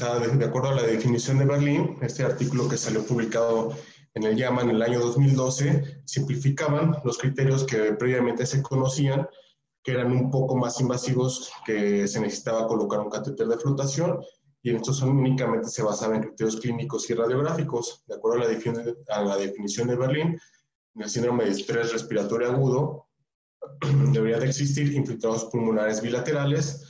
[0.00, 3.74] De, acuerdo a la definición de Berlín, este artículo que salió publicado
[4.14, 9.28] en el YAMA en el año 2012, simplificaban los criterios que previamente se conocían,
[9.82, 14.20] que eran un poco más invasivos, que se necesitaba colocar un catéter de flotación,
[14.62, 18.02] y en estos únicamente se basaban en criterios clínicos y radiográficos.
[18.06, 20.40] De acuerdo a la, definición, a la definición de Berlín,
[20.94, 23.06] en el síndrome de estrés respiratorio agudo,
[24.12, 26.89] debería de existir infiltrados pulmonares bilaterales,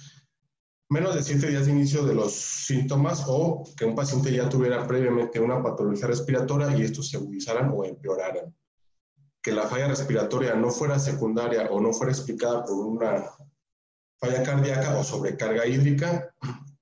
[0.90, 4.86] menos de siete días de inicio de los síntomas o que un paciente ya tuviera
[4.88, 8.54] previamente una patología respiratoria y estos se agudizaran o empeoraran.
[9.40, 13.24] Que la falla respiratoria no fuera secundaria o no fuera explicada por una
[14.18, 16.34] falla cardíaca o sobrecarga hídrica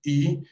[0.03, 0.43] y,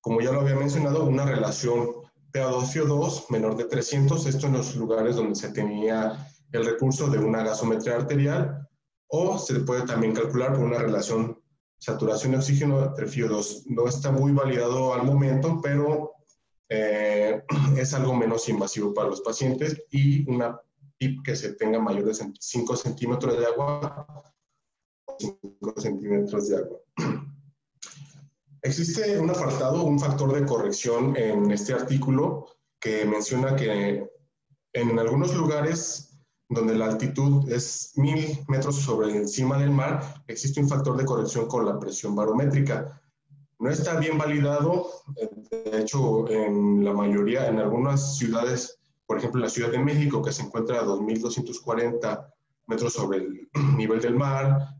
[0.00, 1.90] como ya lo había mencionado, una relación
[2.32, 7.42] PA2-FIO2 menor de 300, esto en los lugares donde se tenía el recurso de una
[7.42, 8.68] gasometría arterial
[9.08, 11.39] o se puede también calcular por una relación
[11.80, 13.64] saturación de oxígeno entre FIO2.
[13.66, 16.12] No está muy validado al momento, pero
[16.68, 17.42] eh,
[17.76, 20.60] es algo menos invasivo para los pacientes y una
[20.98, 24.24] PIP que se tenga mayor de 5 centímetros de agua
[25.18, 26.78] 5 centímetros de agua.
[28.62, 32.46] Existe un apartado, un factor de corrección en este artículo
[32.78, 34.06] que menciona que
[34.74, 36.09] en algunos lugares
[36.50, 41.46] donde la altitud es mil metros sobre encima del mar, existe un factor de corrección
[41.46, 43.00] con la presión barométrica.
[43.60, 44.90] No está bien validado,
[45.50, 50.32] de hecho, en la mayoría, en algunas ciudades, por ejemplo, la Ciudad de México, que
[50.32, 52.32] se encuentra a 2.240
[52.66, 54.74] metros sobre el nivel del mar,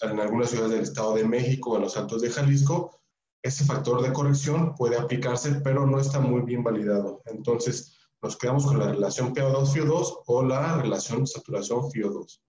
[0.00, 2.90] en algunas ciudades del Estado de México, en los Altos de Jalisco,
[3.42, 7.20] ese factor de corrección puede aplicarse, pero no está muy bien validado.
[7.26, 7.93] Entonces,
[8.24, 12.40] nos quedamos con la relación PO2-FIO2 o la relación saturación-FIO2.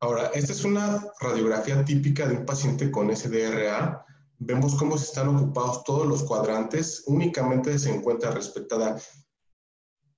[0.00, 4.04] Ahora, esta es una radiografía típica de un paciente con SDRA.
[4.38, 7.04] Vemos cómo se están ocupados todos los cuadrantes.
[7.06, 9.00] Únicamente se encuentra respetada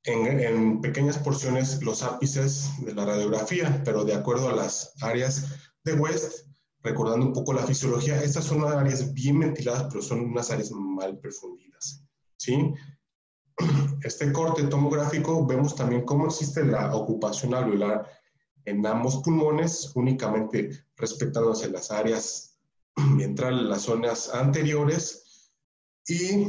[0.03, 5.47] en, en, pequeñas porciones los ápices de la radiografía, pero de acuerdo a las áreas
[5.85, 6.49] de West,
[6.83, 11.17] recordando un poco la fisiología, estas son áreas bien ventiladas, pero son unas áreas mal
[11.21, 12.03] perfundidas.
[12.37, 12.75] ¿sí?
[14.03, 18.09] Este corte tomográfico vemos también cómo existe la ocupación alveolar
[18.65, 22.59] en ambos pulmones, únicamente respetándose las áreas
[23.17, 25.51] ventrales, las zonas anteriores.
[26.09, 26.49] Y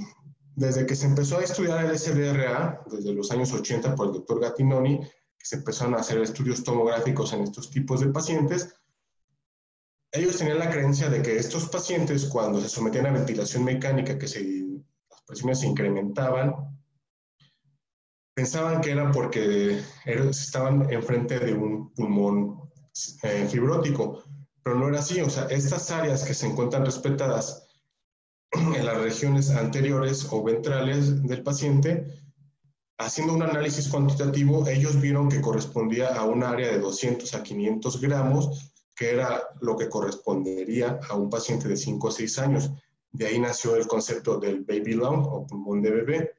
[0.55, 4.41] desde que se empezó a estudiar el SDRA, desde los años 80 por el doctor
[4.41, 8.73] Gattinoni, que se empezaron a hacer estudios tomográficos en estos tipos de pacientes,
[10.11, 14.27] ellos tenían la creencia de que estos pacientes, cuando se sometían a ventilación mecánica, que
[14.27, 16.76] se, las presiones se incrementaban,
[18.37, 22.69] pensaban que era porque estaban enfrente de un pulmón
[23.23, 24.21] eh, fibrótico,
[24.61, 25.19] pero no era así.
[25.21, 27.67] O sea, estas áreas que se encuentran respetadas
[28.51, 32.05] en las regiones anteriores o ventrales del paciente,
[32.99, 37.99] haciendo un análisis cuantitativo, ellos vieron que correspondía a un área de 200 a 500
[37.99, 42.69] gramos, que era lo que correspondería a un paciente de 5 o 6 años.
[43.11, 46.31] De ahí nació el concepto del baby lung o pulmón de bebé.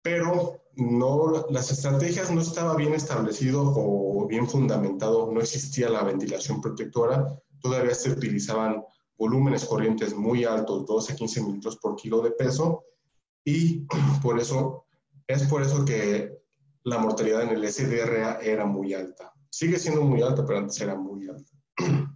[0.00, 6.60] Pero no, las estrategias no estaba bien establecido o bien fundamentado, no existía la ventilación
[6.60, 8.82] protectora, todavía se utilizaban
[9.16, 12.84] volúmenes corrientes muy altos, 12 a 15 mililitros por kilo de peso,
[13.44, 13.86] y
[14.22, 14.86] por eso,
[15.26, 16.38] es por eso que
[16.84, 19.32] la mortalidad en el SDRA era muy alta.
[19.50, 21.52] Sigue siendo muy alta, pero antes era muy alta.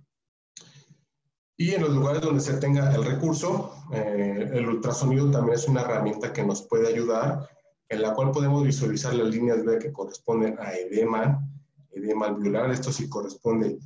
[1.60, 5.80] Y en los lugares donde se tenga el recurso, eh, el ultrasonido también es una
[5.80, 7.50] herramienta que nos puede ayudar
[7.88, 11.42] en la cual podemos visualizar las líneas B que corresponden a edema,
[11.90, 13.78] edema alveolar, esto sí corresponde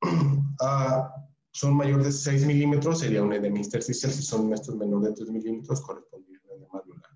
[0.60, 1.12] a,
[1.52, 5.30] son mayores de 6 milímetros, sería un edema intersticial, si son estos menores de 3
[5.30, 7.10] milímetros, correspondería a un edema alveolar.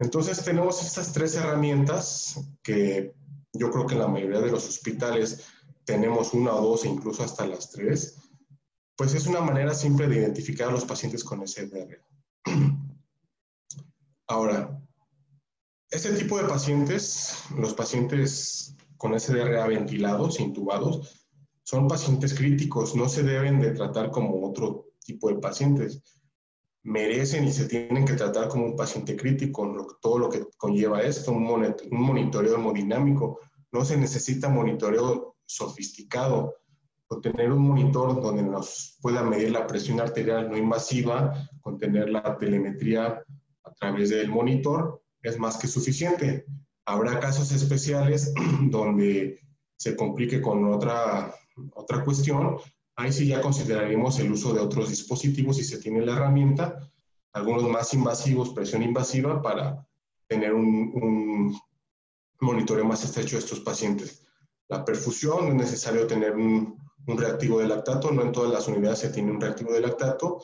[0.00, 3.14] Entonces tenemos estas tres herramientas que
[3.52, 5.44] yo creo que en la mayoría de los hospitales
[5.84, 8.18] tenemos una o dos e incluso hasta las tres,
[8.96, 12.00] pues es una manera simple de identificar a los pacientes con SDR.
[14.26, 14.83] Ahora,
[15.90, 21.24] este tipo de pacientes, los pacientes con SDRA ventilados, intubados,
[21.62, 26.02] son pacientes críticos, no se deben de tratar como otro tipo de pacientes.
[26.82, 31.32] Merecen y se tienen que tratar como un paciente crítico, todo lo que conlleva esto,
[31.32, 31.44] un,
[31.90, 33.40] monitoreo hemodinámico.
[33.72, 36.54] No se necesita monitoreo sofisticado,
[37.06, 42.10] o tener un monitor donde nos pueda medir la presión arterial no invasiva, con tener
[42.10, 43.22] la telemetría
[43.62, 46.46] a través del monitor, es más que suficiente.
[46.86, 48.32] Habrá casos especiales
[48.70, 49.40] donde
[49.76, 51.34] se complique con otra,
[51.72, 52.58] otra cuestión.
[52.94, 56.78] Ahí sí ya consideraremos el uso de otros dispositivos si se tiene la herramienta,
[57.32, 59.84] algunos más invasivos, presión invasiva, para
[60.28, 61.60] tener un, un
[62.40, 64.24] monitoreo más estrecho de estos pacientes.
[64.68, 69.00] La perfusión, es necesario tener un, un reactivo de lactato, no en todas las unidades
[69.00, 70.42] se tiene un reactivo de lactato,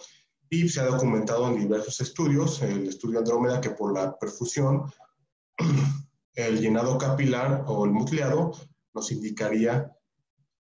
[0.50, 4.92] y se ha documentado en diversos estudios, el estudio Andrómeda, que por la perfusión,
[6.34, 8.50] el llenado capilar o el nucleado
[8.92, 9.96] nos indicaría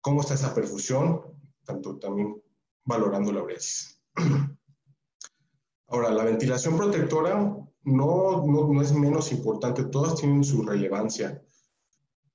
[0.02, 1.22] cómo está esa perfusión,
[1.64, 2.42] tanto también
[2.84, 4.02] valorando la uresis.
[5.88, 11.42] Ahora, la ventilación protectora no, no, no, es menos importante, todas tienen su relevancia.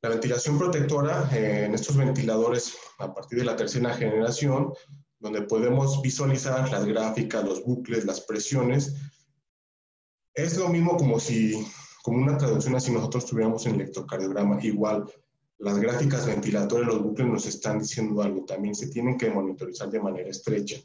[0.00, 4.72] La ventilación protectora eh, en estos ventiladores a partir de la tercera generación,
[5.22, 8.96] donde podemos visualizar las gráficas, los bucles, las presiones,
[10.34, 11.64] es lo mismo como si,
[12.02, 14.58] como una traducción así nosotros tuviéramos en electrocardiograma.
[14.62, 15.04] Igual,
[15.58, 20.00] las gráficas ventilatorias, los bucles nos están diciendo algo, también se tienen que monitorizar de
[20.00, 20.76] manera estrecha.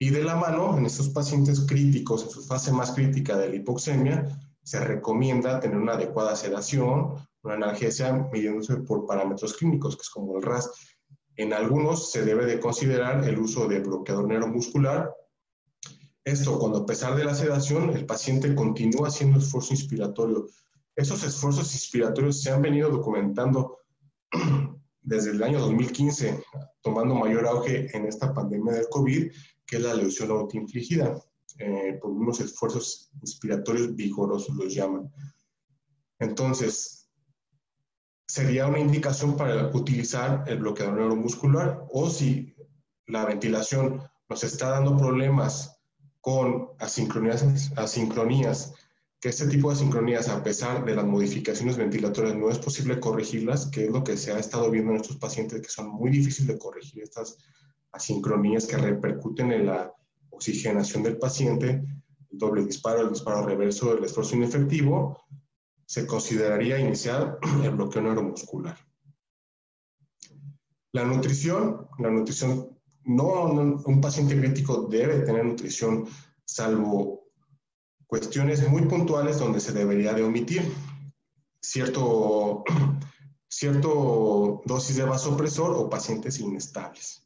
[0.00, 3.56] Y de la mano, en estos pacientes críticos, en su fase más crítica de la
[3.56, 7.14] hipoxemia, se recomienda tener una adecuada sedación,
[7.44, 10.93] una analgesia midiéndose por parámetros clínicos, que es como el RAS.
[11.36, 15.14] En algunos se debe de considerar el uso de bloqueador neuromuscular.
[16.24, 20.46] Esto cuando a pesar de la sedación el paciente continúa haciendo esfuerzo inspiratorio.
[20.96, 23.78] Esos esfuerzos inspiratorios se han venido documentando
[25.02, 26.42] desde el año 2015,
[26.80, 29.30] tomando mayor auge en esta pandemia del COVID,
[29.66, 31.20] que es la lesión autoinfligida,
[31.58, 35.12] eh, por unos esfuerzos inspiratorios vigorosos los llaman.
[36.20, 37.03] Entonces,
[38.26, 42.54] sería una indicación para utilizar el bloqueador neuromuscular o si
[43.06, 45.78] la ventilación nos está dando problemas
[46.20, 48.72] con asincronías, asincronías,
[49.20, 53.66] que este tipo de asincronías, a pesar de las modificaciones ventilatorias, no es posible corregirlas,
[53.66, 56.48] que es lo que se ha estado viendo en estos pacientes, que son muy difíciles
[56.48, 57.38] de corregir estas
[57.92, 59.92] asincronías que repercuten en la
[60.30, 61.82] oxigenación del paciente,
[62.30, 65.18] el doble disparo, el disparo reverso, el esfuerzo inefectivo,
[65.94, 68.76] se consideraría iniciar el bloqueo neuromuscular.
[70.92, 76.08] La nutrición, la nutrición, no, un paciente crítico debe tener nutrición
[76.44, 77.28] salvo
[78.08, 80.62] cuestiones muy puntuales donde se debería de omitir
[81.60, 82.64] cierto,
[83.48, 87.24] cierto dosis de vasopresor o pacientes inestables.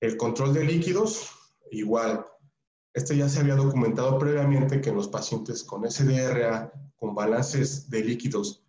[0.00, 1.32] El control de líquidos,
[1.70, 2.24] igual.
[2.98, 8.02] Este ya se había documentado previamente que en los pacientes con SDRA con balances de
[8.02, 8.64] líquidos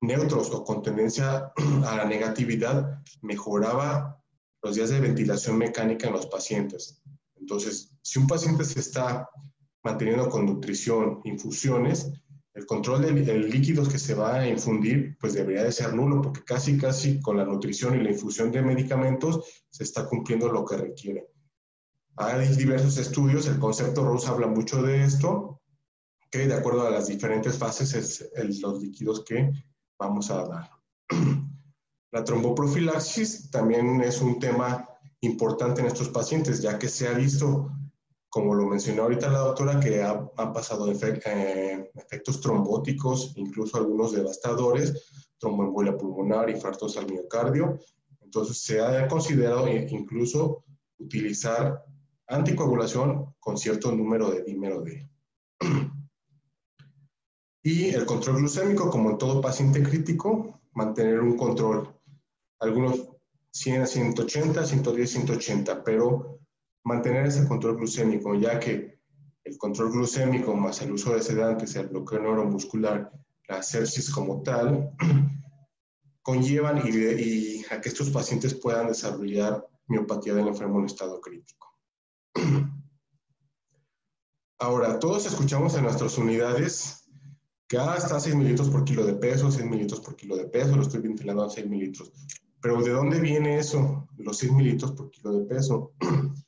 [0.00, 1.52] neutros o con tendencia
[1.84, 4.24] a la negatividad mejoraba
[4.62, 7.02] los días de ventilación mecánica en los pacientes.
[7.36, 9.28] Entonces, si un paciente se está
[9.82, 12.10] manteniendo con nutrición, infusiones,
[12.54, 16.42] el control de, líquidos que se va a infundir, pues debería de ser nulo, porque
[16.42, 20.78] casi, casi con la nutrición y la infusión de medicamentos se está cumpliendo lo que
[20.78, 21.33] requiere.
[22.16, 25.60] Hay diversos estudios, el concepto Rose habla mucho de esto,
[26.30, 29.50] que de acuerdo a las diferentes fases es los líquidos que
[29.98, 30.70] vamos a dar.
[32.12, 34.88] La tromboprofilaxis también es un tema
[35.20, 37.72] importante en estos pacientes, ya que se ha visto,
[38.28, 45.32] como lo mencionó ahorita la doctora, que ha, pasado eh, efectos trombóticos, incluso algunos devastadores,
[45.38, 47.80] tromboembolia pulmonar, infartos al miocardio.
[48.20, 50.64] Entonces se ha considerado incluso
[50.98, 51.84] utilizar
[52.28, 55.08] anticoagulación con cierto número de dímero D.
[57.62, 61.98] Y el control glucémico, como en todo paciente crítico, mantener un control.
[62.60, 63.08] Algunos
[63.52, 66.40] 100 a 180, 110, 180, pero
[66.84, 68.98] mantener ese control glucémico, ya que
[69.44, 73.12] el control glucémico más el uso de sedantes, el bloqueo neuromuscular,
[73.48, 74.90] la sepsis como tal,
[76.22, 81.73] conllevan y, a que estos pacientes puedan desarrollar miopatía del enfermo en estado crítico.
[84.58, 87.04] Ahora, todos escuchamos en nuestras unidades
[87.68, 90.46] que ah, está a 6 mililitros por kilo de peso, 6 mililitros por kilo de
[90.46, 92.12] peso, lo estoy ventilando a 6 mililitros.
[92.60, 94.08] Pero ¿de dónde viene eso?
[94.16, 95.92] Los 6 mililitros por kilo de peso.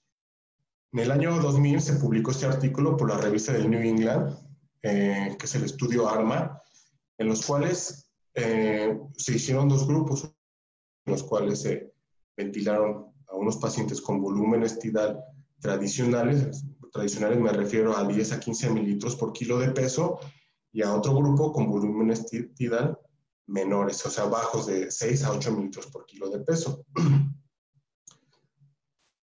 [0.93, 4.35] En el año 2000 se publicó este artículo por la revista del New England,
[4.81, 6.63] eh, que es el estudio ARMA,
[7.19, 10.25] en los cuales eh, se hicieron dos grupos,
[11.05, 11.93] en los cuales se
[12.35, 15.23] ventilaron a unos pacientes con volúmenes tidal
[15.61, 20.19] tradicionales, tradicionales me refiero a 10 a 15 mililitros por kilo de peso,
[20.73, 22.99] y a otro grupo con volúmenes tidal
[23.47, 26.85] menores, o sea, bajos de 6 a 8 mililitros por kilo de peso.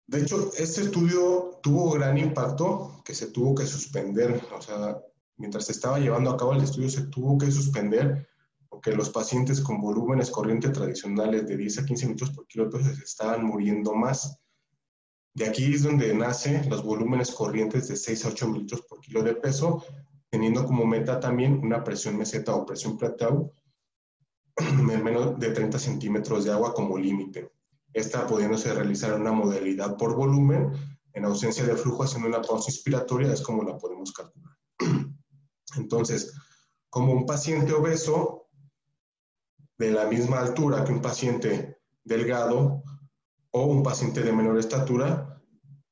[0.07, 5.01] De hecho, este estudio tuvo gran impacto que se tuvo que suspender, o sea,
[5.37, 8.29] mientras se estaba llevando a cabo el estudio se tuvo que suspender
[8.69, 12.79] porque los pacientes con volúmenes corriente tradicionales de 10 a 15 mililitros por kilo de
[12.79, 14.39] peso se estaban muriendo más.
[15.35, 19.23] De aquí es donde nacen los volúmenes corrientes de 6 a 8 mililitros por kilo
[19.23, 19.85] de peso,
[20.29, 23.53] teniendo como meta también una presión meseta o presión plateau
[24.57, 27.53] en menos de 30 centímetros de agua como límite.
[27.93, 30.73] Esta pudiéndose realizar una modalidad por volumen,
[31.13, 34.57] en ausencia de flujo haciendo una pausa inspiratoria, es como la podemos calcular.
[35.77, 36.33] Entonces,
[36.89, 38.49] como un paciente obeso
[39.79, 42.83] de la misma altura que un paciente delgado
[43.53, 45.41] o un paciente de menor estatura,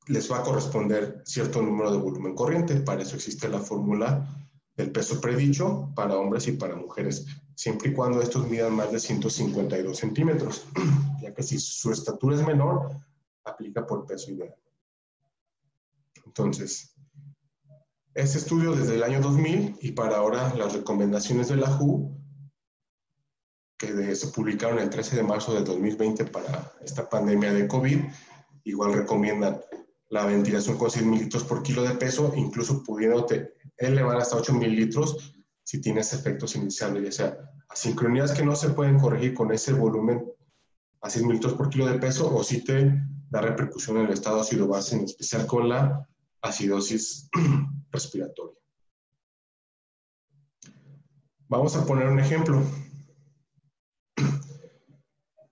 [0.07, 2.81] les va a corresponder cierto número de volumen corriente.
[2.81, 4.27] Para eso existe la fórmula
[4.77, 7.27] del peso predicho para hombres y para mujeres
[7.59, 10.65] siempre y cuando estos midan más de 152 centímetros,
[11.21, 12.89] ya que si su estatura es menor,
[13.45, 14.55] aplica por peso ideal.
[16.25, 16.95] Entonces,
[18.15, 22.18] este estudio desde el año 2000 y para ahora las recomendaciones de la WHO,
[23.79, 28.01] que se publicaron el 13 de marzo de 2020 para esta pandemia de COVID,
[28.65, 29.61] igual recomiendan
[30.11, 33.27] la ventilación con 100 mililitros por kilo de peso, incluso pudiendo
[33.77, 38.99] elevar hasta 8 mililitros si tienes efectos iniciales, ya sea asincronías que no se pueden
[38.99, 40.25] corregir con ese volumen
[41.03, 42.93] a 6 mililitros por kilo de peso o si te
[43.31, 46.09] da repercusión en el estado ácido base, en especial con la
[46.41, 47.29] acidosis
[47.93, 48.57] respiratoria.
[51.49, 52.63] Vamos a poner un ejemplo.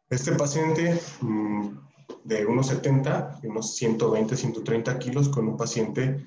[0.08, 1.68] Este paciente mm,
[2.22, 6.24] de unos 70, unos 120, 130 kilos, con un paciente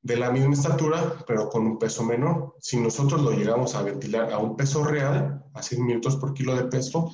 [0.00, 2.54] de la misma estatura, pero con un peso menor.
[2.60, 6.56] Si nosotros lo llegamos a ventilar a un peso real, a 100 minutos por kilo
[6.56, 7.10] de peso,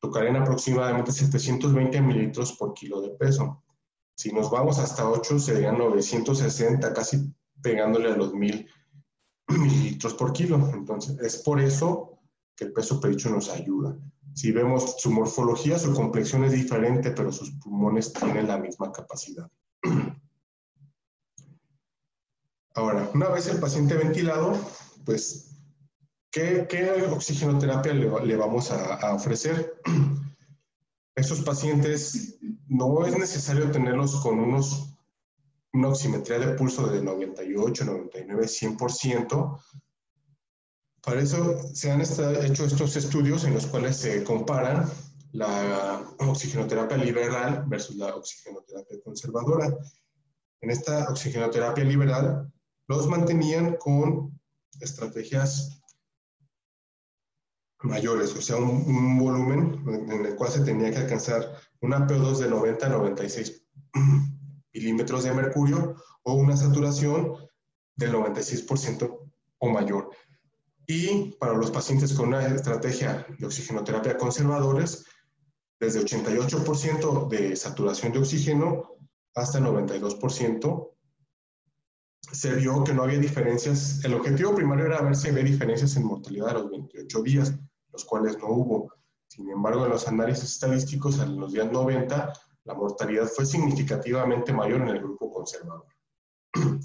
[0.00, 3.62] tocarían aproximadamente 720 mililitros por kilo de peso.
[4.16, 8.66] Si nos vamos hasta 8, serían 960, casi pegándole a los 1000
[9.48, 10.70] mililitros por kilo.
[10.72, 12.20] Entonces, es por eso
[12.56, 13.98] que el peso predicho nos ayuda.
[14.34, 19.48] Si vemos su morfología, su complexión es diferente, pero sus pulmones tienen la misma capacidad.
[22.74, 24.58] Ahora, una vez el paciente ventilado,
[25.04, 25.56] pues,
[26.32, 26.66] ¿qué,
[27.12, 29.80] oxigenoterapia le, vamos a, ofrecer?
[31.14, 34.96] Estos pacientes no es necesario tenerlos con unos,
[35.72, 39.60] una oximetría de pulso de 98, 99, 100%.
[41.04, 44.88] Para eso se han hecho estos estudios en los cuales se comparan
[45.32, 49.76] la oxigenoterapia liberal versus la oxigenoterapia conservadora.
[50.60, 52.50] En esta oxigenoterapia liberal
[52.88, 54.40] los mantenían con
[54.80, 55.82] estrategias
[57.82, 62.48] mayores, o sea, un, volumen en el cual se tenía que alcanzar una PO2 de
[62.48, 63.66] 90 a 96
[64.72, 67.36] milímetros de mercurio o una saturación
[67.96, 69.18] del 96%
[69.58, 70.10] o mayor.
[70.86, 75.06] Y para los pacientes con una estrategia de oxigenoterapia conservadores,
[75.80, 78.90] desde 88% de saturación de oxígeno
[79.34, 80.90] hasta 92%
[82.32, 84.04] se vio que no había diferencias.
[84.04, 87.54] El objetivo primario era ver si había diferencias en mortalidad a los 28 días,
[87.92, 88.92] los cuales no hubo.
[89.28, 92.32] Sin embargo, en los análisis estadísticos, en los días 90,
[92.64, 95.86] la mortalidad fue significativamente mayor en el grupo conservador.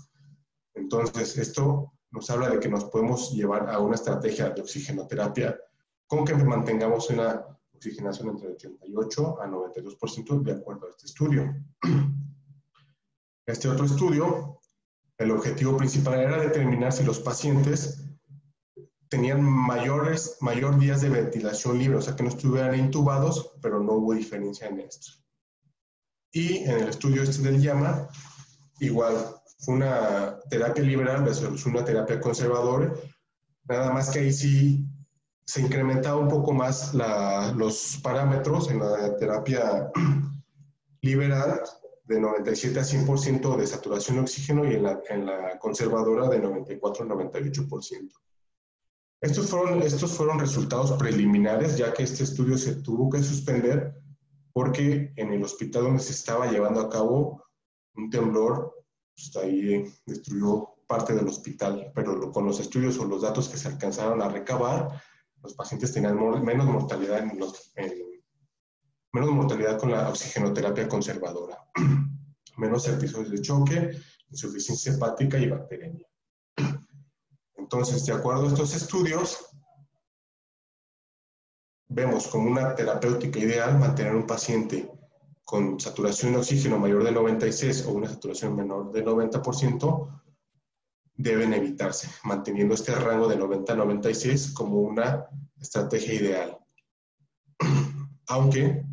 [0.73, 5.59] Entonces, esto nos habla de que nos podemos llevar a una estrategia de oxigenoterapia
[6.07, 11.55] con que mantengamos una oxigenación entre 88 a 92% de acuerdo a este estudio.
[13.45, 14.59] Este otro estudio
[15.19, 18.05] el objetivo principal era determinar si los pacientes
[19.09, 23.93] tenían mayores, mayor días de ventilación libre, o sea, que no estuvieran intubados, pero no
[23.93, 25.11] hubo diferencia en esto.
[26.31, 28.07] Y en el estudio este del llama,
[28.79, 32.93] igual, fue una terapia liberal versus una terapia conservadora,
[33.67, 34.85] nada más que ahí sí
[35.45, 39.91] se incrementaba un poco más los parámetros en la terapia
[41.01, 41.61] liberal
[42.03, 46.39] de 97 a 100% de saturación de oxígeno y en la, en la conservadora de
[46.39, 48.11] 94 a 98%.
[49.21, 53.93] Estos fueron, estos fueron resultados preliminares, ya que este estudio se tuvo que suspender
[54.53, 57.43] porque en el hospital donde se estaba llevando a cabo
[57.95, 58.78] un temblor,
[59.19, 63.67] pues ahí destruyó parte del hospital, pero con los estudios o los datos que se
[63.67, 65.01] alcanzaron a recabar,
[65.41, 67.38] los pacientes tenían menos mortalidad en
[69.11, 71.57] menos mortalidad con la oxigenoterapia conservadora,
[72.57, 73.91] menos episodios de choque,
[74.29, 76.07] insuficiencia hepática y bacteremia.
[77.55, 79.45] Entonces, de acuerdo a estos estudios,
[81.88, 84.89] vemos como una terapéutica ideal mantener un paciente
[85.49, 90.21] con saturación de oxígeno mayor de 96 o una saturación menor del 90%,
[91.15, 95.25] deben evitarse, manteniendo este rango de 90 a 96 como una
[95.59, 96.59] estrategia ideal.
[98.27, 98.85] Aunque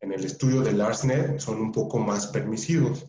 [0.00, 3.06] en el estudio del ARSNET son un poco más permisivos.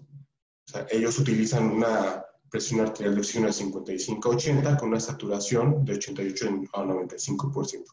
[0.90, 5.96] Ellos utilizan una presión arterial de oxígeno de 55 a 80 con una saturación de
[5.96, 7.84] 88 a 95%.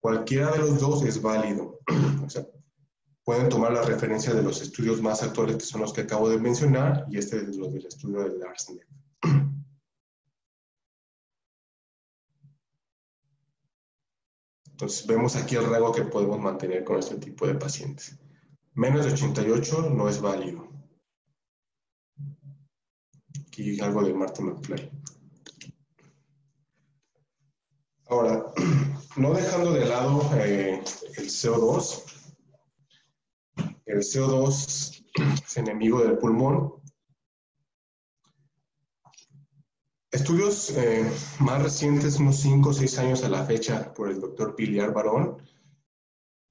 [0.00, 1.80] Cualquiera de los dos es válido.
[2.24, 2.46] O sea,
[3.28, 6.38] pueden tomar la referencia de los estudios más actuales que son los que acabo de
[6.38, 8.86] mencionar y este es los del estudio del ARSNET.
[14.70, 18.18] Entonces vemos aquí el rango que podemos mantener con este tipo de pacientes.
[18.72, 20.66] Menos de 88 no es válido.
[23.46, 24.90] Aquí algo de Martin McFly.
[28.06, 28.54] Ahora,
[29.18, 30.82] no dejando de lado eh,
[31.18, 32.17] el CO2,
[33.88, 35.02] el CO2
[35.44, 36.74] es enemigo del pulmón.
[40.10, 44.54] Estudios eh, más recientes, unos 5 o 6 años a la fecha, por el doctor
[44.54, 45.38] Piliar Barón,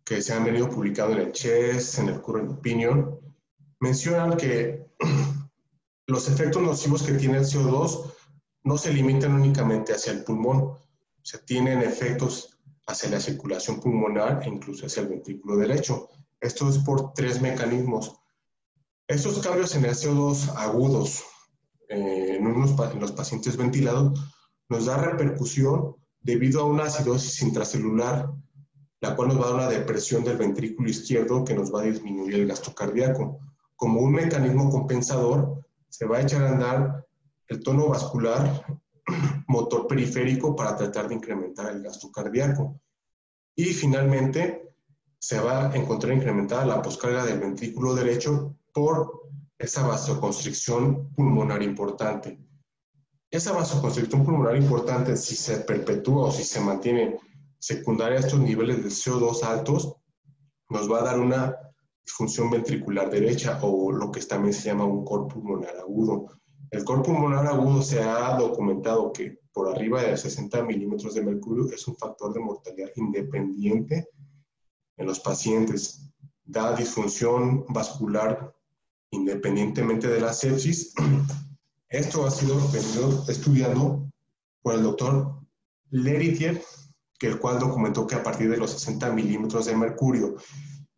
[0.03, 3.19] que se han venido publicando en el CHES, en el Current Opinion,
[3.79, 4.87] mencionan que
[6.07, 8.13] los efectos nocivos que tiene el CO2
[8.63, 10.73] no se limitan únicamente hacia el pulmón,
[11.21, 16.09] se tienen efectos hacia la circulación pulmonar e incluso hacia el ventrículo derecho.
[16.39, 18.15] Esto es por tres mecanismos.
[19.07, 21.23] Estos cambios en el CO2 agudos
[21.89, 24.19] eh, en, en los pacientes ventilados
[24.69, 28.29] nos da repercusión debido a una acidosis intracelular,
[28.99, 31.85] la cual nos va a dar una depresión del ventrículo izquierdo que nos va a
[31.85, 33.39] disminuir el gasto cardíaco.
[33.75, 37.07] Como un mecanismo compensador, se va a echar a andar
[37.47, 38.65] el tono vascular
[39.47, 42.81] motor periférico para tratar de incrementar el gasto cardíaco.
[43.55, 44.66] Y finalmente
[45.19, 52.39] se va a encontrar incrementada la poscarga del ventrículo derecho por esa vasoconstricción pulmonar importante.
[53.29, 57.17] Esa vasoconstricción pulmonar importante, si se perpetúa o si se mantiene
[57.59, 59.95] secundaria a estos niveles de CO2 altos,
[60.69, 61.55] nos va a dar una
[62.05, 66.27] disfunción ventricular derecha o lo que también se llama un cor pulmonar agudo.
[66.69, 71.65] El cor pulmonar agudo se ha documentado que por arriba de 60 milímetros de mercurio
[71.73, 74.07] es un factor de mortalidad independiente
[74.97, 76.03] en los pacientes.
[76.43, 78.53] Da disfunción vascular
[79.11, 80.93] independientemente de la sepsis.
[81.89, 82.59] Esto ha sido
[83.27, 84.11] estudiado
[84.61, 85.39] por el doctor
[85.89, 86.61] Leritier,
[87.17, 90.35] que el cual documentó que a partir de los 60 milímetros de mercurio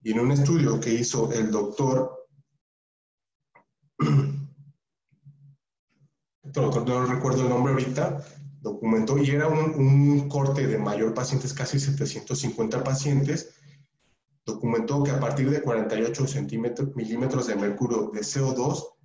[0.02, 2.28] y en un estudio que hizo el doctor
[6.56, 8.26] no recuerdo el nombre ahorita,
[8.62, 13.59] documentó y era un, corte de mayor pacientes, casi 750 pacientes,
[14.54, 18.96] documentó que a partir de 48 centímetros, milímetros de mercurio de CO2,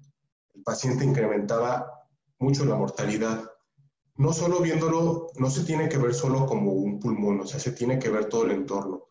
[0.54, 2.06] el paciente incrementaba
[2.38, 3.50] mucho la mortalidad.
[4.16, 7.72] No solo viéndolo, no se tiene que ver solo como un pulmón, o sea, se
[7.72, 9.08] tiene que ver todo el entorno.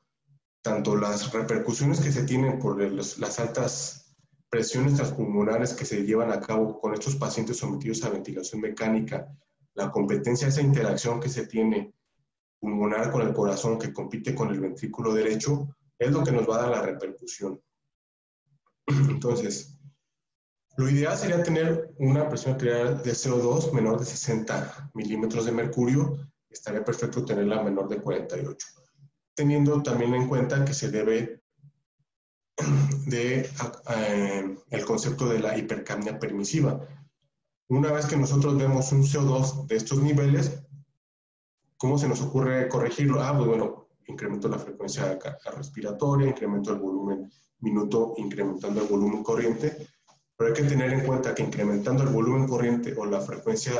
[0.61, 4.15] Tanto las repercusiones que se tienen por las altas
[4.49, 9.27] presiones transpulmonares que se llevan a cabo con estos pacientes sometidos a ventilación mecánica,
[9.73, 11.93] la competencia, esa interacción que se tiene
[12.59, 16.57] pulmonar con el corazón que compite con el ventrículo derecho, es lo que nos va
[16.57, 17.61] a dar la repercusión.
[18.87, 19.77] Entonces,
[20.75, 26.17] lo ideal sería tener una presión arterial de CO2 menor de 60 milímetros de mercurio,
[26.49, 28.67] estaría perfecto tenerla menor de 48,
[29.35, 31.43] teniendo también en cuenta que se debe
[33.05, 33.49] de
[33.95, 36.87] eh, el concepto de la hipercapnia permisiva.
[37.69, 40.63] Una vez que nosotros vemos un CO2 de estos niveles,
[41.77, 43.21] ¿cómo se nos ocurre corregirlo?
[43.21, 45.17] Ah, pues bueno, incremento la frecuencia
[45.55, 49.87] respiratoria, incremento el volumen minuto, incrementando el volumen corriente,
[50.35, 53.73] pero hay que tener en cuenta que incrementando el volumen corriente o la frecuencia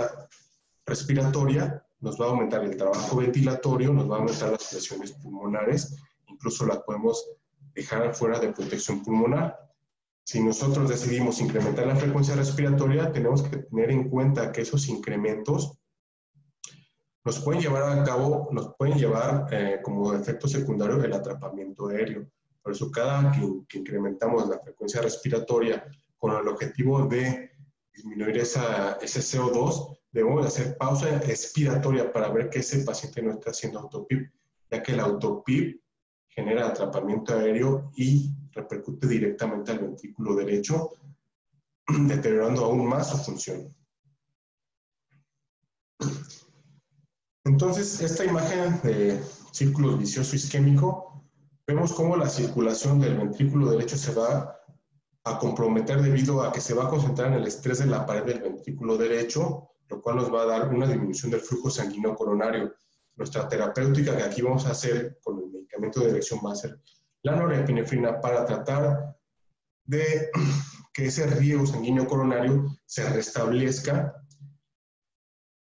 [0.85, 5.95] respiratoria nos va a aumentar el trabajo ventilatorio, nos va a aumentar las presiones pulmonares,
[6.27, 7.25] incluso las podemos
[7.73, 9.57] dejar fuera de protección pulmonar.
[10.25, 15.77] Si nosotros decidimos incrementar la frecuencia respiratoria, tenemos que tener en cuenta que esos incrementos
[17.25, 22.29] nos pueden llevar a cabo, nos pueden llevar eh, como efecto secundario el atrapamiento aéreo.
[22.61, 25.85] Por eso cada que, incrementamos la frecuencia respiratoria
[26.17, 27.51] con el objetivo de
[27.93, 33.51] disminuir esa, ese CO2, debemos hacer pausa expiratoria para ver que ese paciente no está
[33.51, 34.29] haciendo autopip,
[34.69, 35.81] ya que el autopip
[36.27, 40.91] genera atrapamiento aéreo y repercute directamente al ventrículo derecho,
[41.87, 43.67] deteriorando aún más su función.
[47.45, 51.25] Entonces, esta imagen de círculo vicioso isquémico,
[51.67, 54.57] vemos cómo la circulación del ventrículo derecho se va
[55.25, 58.23] a comprometer debido a que se va a concentrar en el estrés de la pared
[58.23, 62.73] del ventrículo derecho, lo cual nos va a dar una disminución del flujo sanguíneo coronario.
[63.15, 66.55] Nuestra terapéutica que aquí vamos a hacer con el medicamento de elección va a
[67.23, 69.15] la norepinefrina para tratar
[69.85, 70.29] de
[70.93, 74.22] que ese riego sanguíneo coronario se restablezca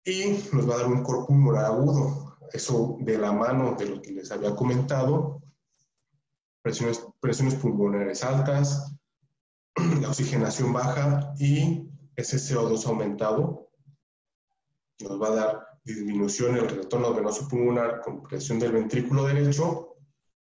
[0.06, 2.38] y nos va a dar un corpo pulmonar agudo.
[2.52, 5.42] Eso de la mano de lo que les había comentado,
[6.62, 8.94] presiones, presiones pulmonares altas,
[10.00, 13.68] la oxigenación baja y ese CO2 aumentado
[15.00, 19.96] nos va a dar disminución en el retorno venoso pulmonar con presión del ventrículo derecho,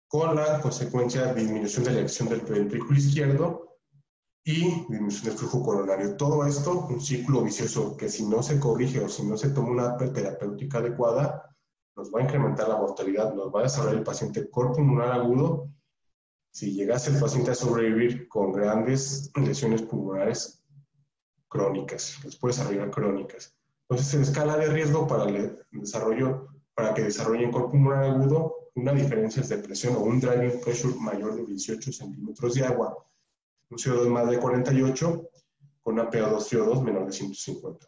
[0.07, 3.74] con la consecuencia de disminución de la acción del ventrículo izquierdo
[4.47, 6.15] y disminución del flujo coronario.
[6.15, 9.69] Todo esto, un ciclo vicioso que si no se corrige o si no se toma
[9.69, 11.55] una terapéutica adecuada,
[11.95, 15.71] nos va a incrementar la mortalidad, nos va a desarrollar el paciente corpo pulmonar agudo.
[16.53, 20.63] Si llegase el paciente a sobrevivir con grandes lesiones pulmonares
[21.49, 23.57] crónicas, les puede desarrollar crónicas.
[23.89, 28.91] Entonces, en escala de riesgo para el desarrollo, para que desarrollen corpo pulmonar agudo, una
[28.91, 32.95] diferencia de presión o un driving pressure mayor de 18 centímetros de agua,
[33.69, 35.29] un CO2 más de 48,
[35.81, 37.87] con una PO2-CO2 menor de 150.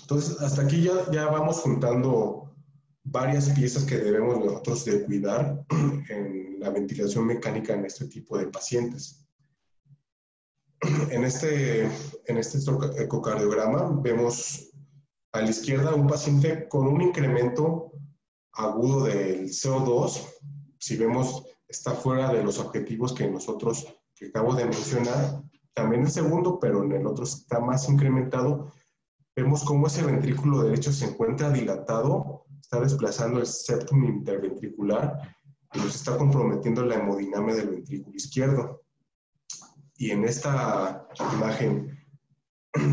[0.00, 2.54] Entonces, hasta aquí ya, ya vamos juntando
[3.04, 5.64] varias piezas que debemos nosotros de cuidar
[6.08, 9.26] en la ventilación mecánica en este tipo de pacientes.
[11.10, 11.84] En este,
[12.26, 12.58] en este
[12.98, 14.72] ecocardiograma vemos
[15.32, 17.92] a la izquierda un paciente con un incremento
[18.52, 20.20] agudo del CO2.
[20.78, 23.86] Si vemos, está fuera de los objetivos que nosotros,
[24.22, 25.42] que acabo de mencionar.
[25.74, 28.72] También el segundo, pero en el otro está más incrementado.
[29.34, 35.36] Vemos cómo ese ventrículo derecho se encuentra dilatado, está desplazando el septum interventricular
[35.72, 38.82] y nos está comprometiendo la hemodinamia del ventrículo izquierdo.
[39.96, 41.98] Y en esta imagen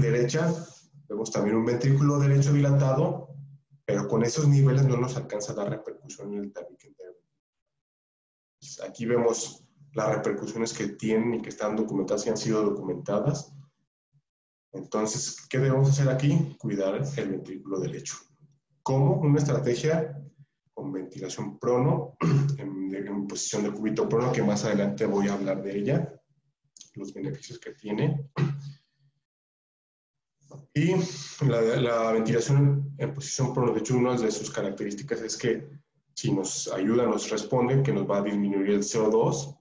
[0.02, 0.54] derecha
[1.10, 3.30] Vemos también un ventrículo derecho dilatado,
[3.84, 7.18] pero con esos niveles no nos alcanza la repercusión en el tabique interno.
[8.88, 13.54] Aquí vemos las repercusiones que tienen y que están documentadas y han sido documentadas.
[14.72, 16.56] Entonces, ¿qué debemos hacer aquí?
[16.60, 18.16] Cuidar el ventrículo derecho.
[18.84, 19.16] ¿Cómo?
[19.16, 20.16] Una estrategia
[20.74, 22.16] con ventilación prono,
[22.58, 26.22] en, en, posición de cúbito prono, que más adelante voy a hablar de ella,
[26.96, 28.30] los beneficios que tiene.
[30.74, 30.94] Y
[31.46, 35.68] la, ventilación en posición prono, de hecho, una de sus características es que
[36.14, 39.59] si nos ayuda, nos responde, que nos va a disminuir el CO2,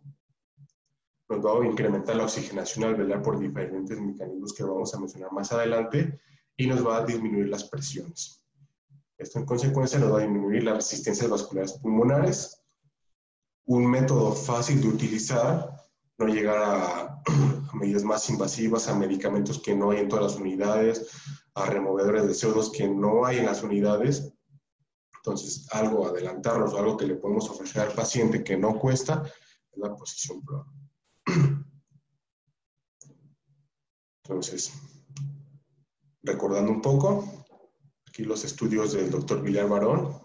[1.28, 5.32] nos va a incrementar la oxigenación al velar por diferentes mecanismos que vamos a mencionar
[5.32, 6.18] más adelante
[6.56, 8.42] y nos va a disminuir las presiones.
[9.18, 12.62] Esto en consecuencia nos va a disminuir las resistencias vasculares pulmonares.
[13.66, 15.70] Un método fácil de utilizar,
[16.18, 17.22] no llegar a
[17.74, 21.10] medidas más invasivas, a medicamentos que no hay en todas las unidades,
[21.54, 24.32] a removedores de CO2 que no hay en las unidades.
[25.16, 29.24] Entonces, algo adelantarnos, algo que le podemos ofrecer al paciente que no cuesta,
[29.72, 30.77] es la posición prono.
[34.28, 34.72] Entonces,
[36.22, 37.46] recordando un poco,
[38.06, 40.18] aquí los estudios del doctor Villar Barón,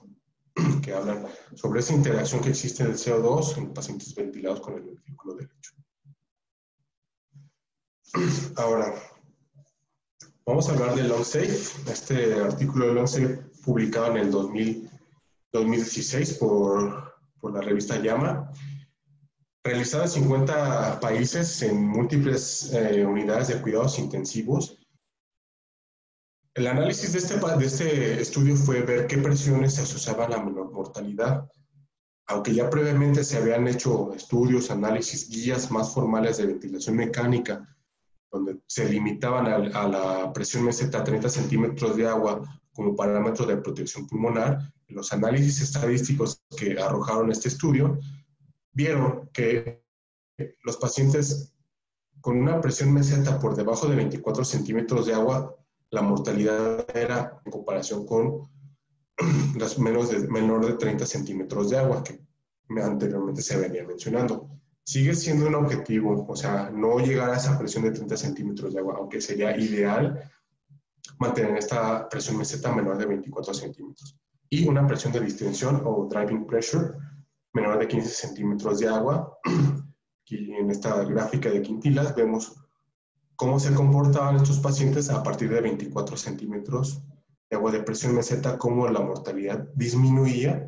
[0.84, 5.36] que hablan sobre esa interacción que existe del CO2 en pacientes ventilados con el ventrículo
[5.36, 5.72] derecho.
[8.58, 8.94] Ahora,
[10.46, 11.90] vamos a hablar del LongSafe.
[11.90, 18.52] Este artículo de LongSafe publicado en el 2016 por, por la revista Llama,
[19.64, 24.78] realizado en 50 países en múltiples eh, unidades de cuidados intensivos.
[26.54, 30.44] El análisis de este, de este estudio fue ver qué presiones se asociaban a la
[30.44, 31.50] menor mortalidad.
[32.28, 37.68] Aunque ya previamente se habían hecho estudios, análisis, guías más formales de ventilación mecánica
[38.34, 42.42] donde se limitaban a, la presión meseta a 30 centímetros de agua
[42.74, 48.00] como parámetro de protección pulmonar, los análisis estadísticos que arrojaron este estudio
[48.74, 49.84] vieron que
[50.64, 51.54] los pacientes
[52.22, 55.56] con una presión meseta por debajo de 24 centímetros de agua,
[55.90, 58.50] la mortalidad era en comparación con
[59.58, 62.20] las menos de, menor de 30 centímetros de agua que
[62.82, 67.84] anteriormente se venía mencionando sigue siendo un objetivo, o sea, no llegar a esa presión
[67.84, 70.30] de 30 centímetros de agua, aunque sería ideal
[71.20, 74.18] mantener esta presión meseta menor de 24 centímetros.
[74.50, 76.96] Y una presión de distensión o driving pressure
[77.54, 79.38] menor de 15 centímetros de agua.
[80.22, 82.56] Aquí en esta gráfica de quintilas vemos
[83.36, 87.02] cómo se comportaban estos pacientes a partir de 24 centímetros
[87.50, 90.68] de agua de presión meseta, cómo la mortalidad disminuía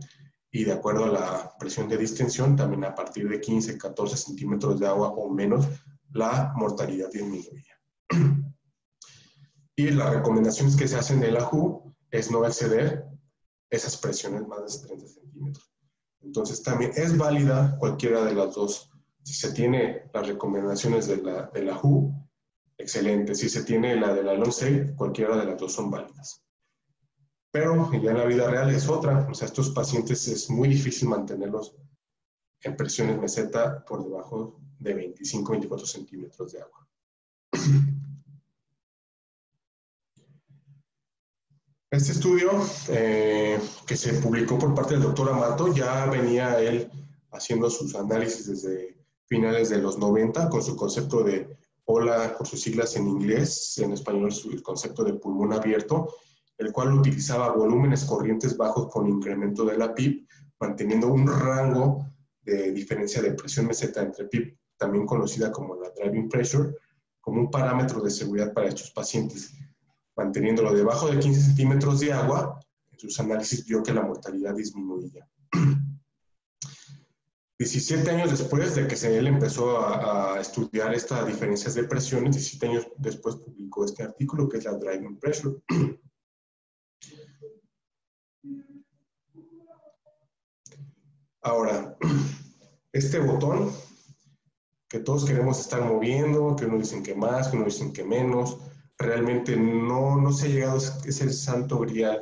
[0.52, 4.80] y de acuerdo a la presión de distensión, también a partir de 15, 14 centímetros
[4.80, 5.68] de agua o menos,
[6.12, 7.52] la mortalidad disminuía.
[9.78, 13.04] Y las recomendaciones que se hacen de la JU es no exceder
[13.70, 15.75] esas presiones más de 30 centímetros.
[16.26, 18.90] Entonces también es válida cualquiera de las dos.
[19.24, 22.14] Si se tiene las recomendaciones de la, de la WHO,
[22.78, 23.36] excelente.
[23.36, 26.44] Si se tiene la de la LONSEI, cualquiera de las dos son válidas.
[27.52, 29.28] Pero ya en la vida real es otra.
[29.30, 31.76] O sea, estos pacientes es muy difícil mantenerlos
[32.62, 36.90] en presiones meseta por debajo de 25-24 centímetros de agua.
[41.96, 42.52] Este estudio
[42.90, 46.92] eh, que se publicó por parte del doctor Amato ya venía él
[47.32, 51.56] haciendo sus análisis desde finales de los 90 con su concepto de
[51.86, 56.14] OLA por sus siglas en inglés, en español el concepto de pulmón abierto,
[56.58, 60.28] el cual utilizaba volúmenes corrientes bajos con incremento de la PIP,
[60.60, 62.08] manteniendo un rango
[62.42, 66.76] de diferencia de presión meseta entre PIP, también conocida como la driving pressure,
[67.22, 69.54] como un parámetro de seguridad para estos pacientes
[70.16, 72.60] manteniéndolo debajo de 15 centímetros de agua,
[72.92, 75.28] en sus análisis vio que la mortalidad disminuía.
[77.58, 82.86] 17 años después de que él empezó a, estudiar estas diferencias de presiones, 17 años
[82.98, 85.56] después publicó este artículo que es la driving pressure.
[91.42, 91.96] Ahora,
[92.92, 93.72] este botón
[94.90, 98.58] que todos queremos estar moviendo, que uno dicen que más, que uno dicen que menos,
[98.98, 102.22] realmente no, no se ha llegado, es el santo grial,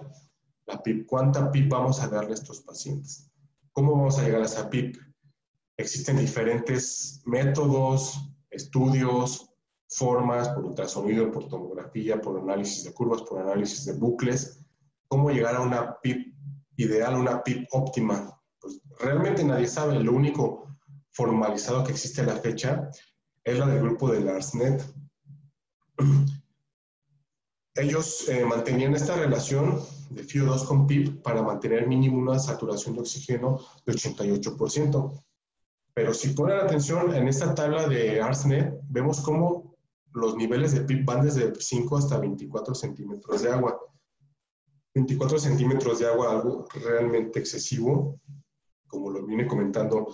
[0.65, 1.05] la PIP.
[1.05, 3.31] ¿Cuánta PIP vamos a darle a estos pacientes?
[3.71, 4.97] ¿Cómo vamos a llegar a esa PIP?
[5.77, 9.49] Existen diferentes métodos, estudios,
[9.87, 14.65] formas, por ultrasonido, por tomografía, por análisis de curvas, por análisis de bucles.
[15.07, 16.35] ¿Cómo llegar a una PIP
[16.77, 18.39] ideal, una PIP óptima?
[18.59, 19.99] Pues realmente nadie sabe.
[19.99, 20.67] Lo único
[21.11, 22.89] formalizado que existe a la fecha
[23.43, 24.83] es la del grupo de LARSNET
[27.75, 33.01] ellos eh, mantenían esta relación de FIO2 con PIB para mantener mínimo una saturación de
[33.01, 35.23] oxígeno de 88%.
[35.95, 39.75] Pero si ponen atención en esta tabla de ARSNET, vemos cómo
[40.13, 43.79] los niveles de PIB van desde 5 hasta 24 centímetros de agua.
[44.93, 48.19] 24 centímetros de agua, algo realmente excesivo,
[48.87, 50.13] como lo vine comentando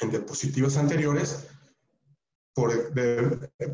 [0.00, 1.48] en diapositivas anteriores,
[2.54, 2.70] por,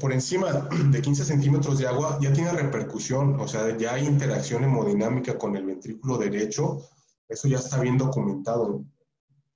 [0.01, 4.65] por, encima de 15 centímetros de agua ya tiene repercusión, o sea, ya hay interacción
[4.65, 6.79] hemodinámica con el ventrículo derecho,
[7.29, 8.85] eso ya está bien documentado,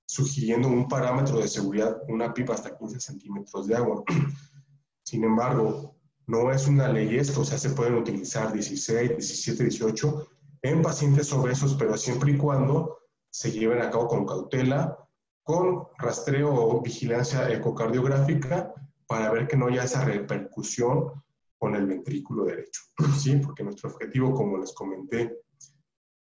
[0.06, 4.04] sugiriendo un parámetro de seguridad, una pipa hasta 15 centímetros de agua.
[5.02, 10.28] Sin embargo, no es una ley esto, o sea, se pueden utilizar 16, 17, 18
[10.62, 12.98] en pacientes obesos, pero siempre y cuando
[13.30, 14.98] se lleven a cabo con cautela,
[15.42, 18.72] con rastreo o vigilancia ecocardiográfica
[19.07, 21.23] para ver que no haya esa repercusión
[21.59, 22.83] con el ventrículo derecho,
[23.19, 23.37] ¿sí?
[23.37, 25.35] Porque nuestro objetivo, como les comenté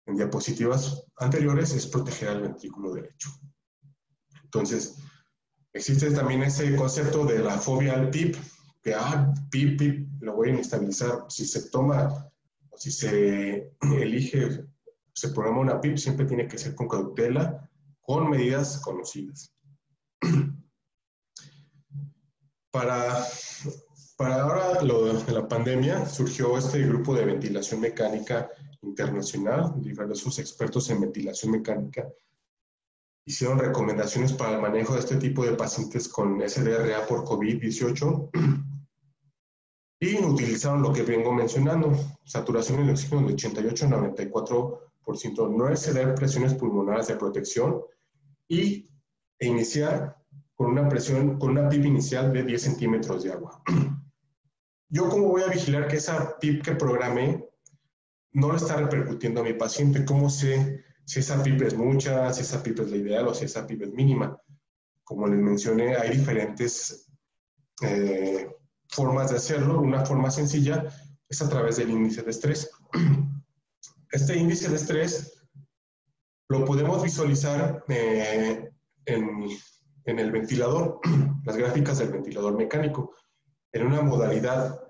[0.06, 3.30] en diapositivas anteriores, es proteger al ventrículo derecho.
[4.44, 4.96] Entonces,
[5.72, 8.36] existe también ese concepto de la fobia al PIP,
[8.82, 11.26] que, ah, PIP, PIP, lo voy a inestabilizar.
[11.28, 12.30] Si se toma,
[12.70, 14.64] o si se elige,
[15.12, 17.68] se programa una PIP, siempre tiene que ser con cautela,
[18.00, 19.54] con medidas conocidas.
[22.78, 23.26] Para,
[24.16, 28.48] para ahora, lo de la pandemia, surgió este grupo de ventilación mecánica
[28.82, 32.08] internacional, diversos expertos en ventilación mecánica
[33.26, 38.30] hicieron recomendaciones para el manejo de este tipo de pacientes con SDRA por COVID-18
[40.00, 41.92] y utilizaron lo que vengo mencionando,
[42.24, 47.82] saturación de oxígeno de 88 a 94%, no exceder presiones pulmonares de protección
[48.46, 48.88] y
[49.40, 50.17] e iniciar
[50.58, 53.62] con una presión, con una PIP inicial de 10 centímetros de agua.
[54.90, 57.48] Yo cómo voy a vigilar que esa PIP que programé
[58.32, 62.40] no le está repercutiendo a mi paciente, cómo sé si esa PIP es mucha, si
[62.40, 64.36] esa PIP es la ideal o si esa PIP es mínima.
[65.04, 67.08] Como les mencioné, hay diferentes
[67.82, 68.50] eh,
[68.88, 69.80] formas de hacerlo.
[69.80, 70.84] Una forma sencilla
[71.28, 72.68] es a través del índice de estrés.
[74.10, 75.40] Este índice de estrés
[76.48, 78.70] lo podemos visualizar eh,
[79.04, 79.48] en
[80.08, 81.00] en el ventilador,
[81.44, 83.14] las gráficas del ventilador mecánico,
[83.72, 84.80] en una modalidad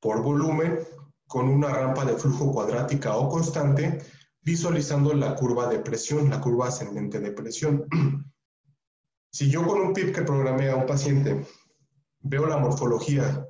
[0.00, 0.78] por volumen
[1.26, 4.02] con una rampa de flujo cuadrática o constante
[4.40, 7.86] visualizando la curva de presión, la curva ascendente de presión.
[9.32, 11.46] Si yo con un PIP que programé a un paciente
[12.18, 13.46] veo la morfología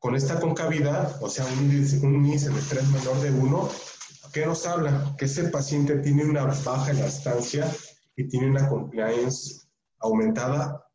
[0.00, 3.68] con esta concavidad, o sea, un índice, de estrés menor de 1,
[4.32, 5.14] ¿qué nos habla?
[5.16, 7.72] Que ese paciente tiene una baja elastancia
[8.16, 9.66] y tiene una compliance
[9.98, 10.86] aumentada,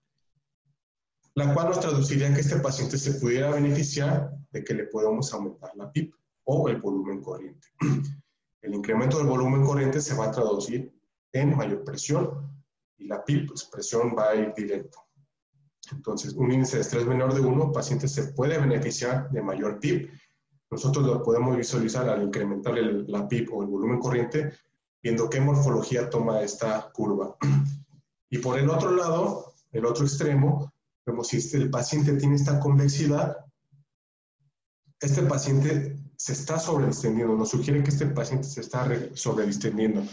[1.36, 5.72] la cual nos traduciría que este paciente se pudiera beneficiar de que le podamos aumentar
[5.76, 6.14] la PIP
[6.46, 7.68] o el volumen corriente.
[8.62, 10.94] El incremento del volumen corriente se va a traducir
[11.32, 12.62] en mayor presión
[12.98, 15.00] y la PIP, pues presión va a ir directo.
[15.94, 20.12] Entonces, un índice de estrés menor de 1, paciente se puede beneficiar de mayor PIP.
[20.70, 24.52] Nosotros lo podemos visualizar al incrementar la PIP o el volumen corriente,
[25.02, 27.36] viendo qué morfología toma esta curva.
[28.30, 30.72] Y por el otro lado, el otro extremo,
[31.06, 33.38] vemos si este, el paciente tiene esta convexidad,
[35.00, 40.04] este paciente se está sobredistendiendo, nos sugiere que este paciente se está sobredistendiendo.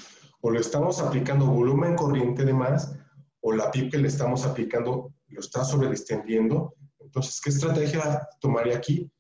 [0.41, 2.95] O le estamos aplicando volumen corriente de más,
[3.41, 6.75] o la PIP que le estamos aplicando lo está sobredistendiendo.
[7.01, 9.11] Entonces, ¿qué estrategia tomaría aquí?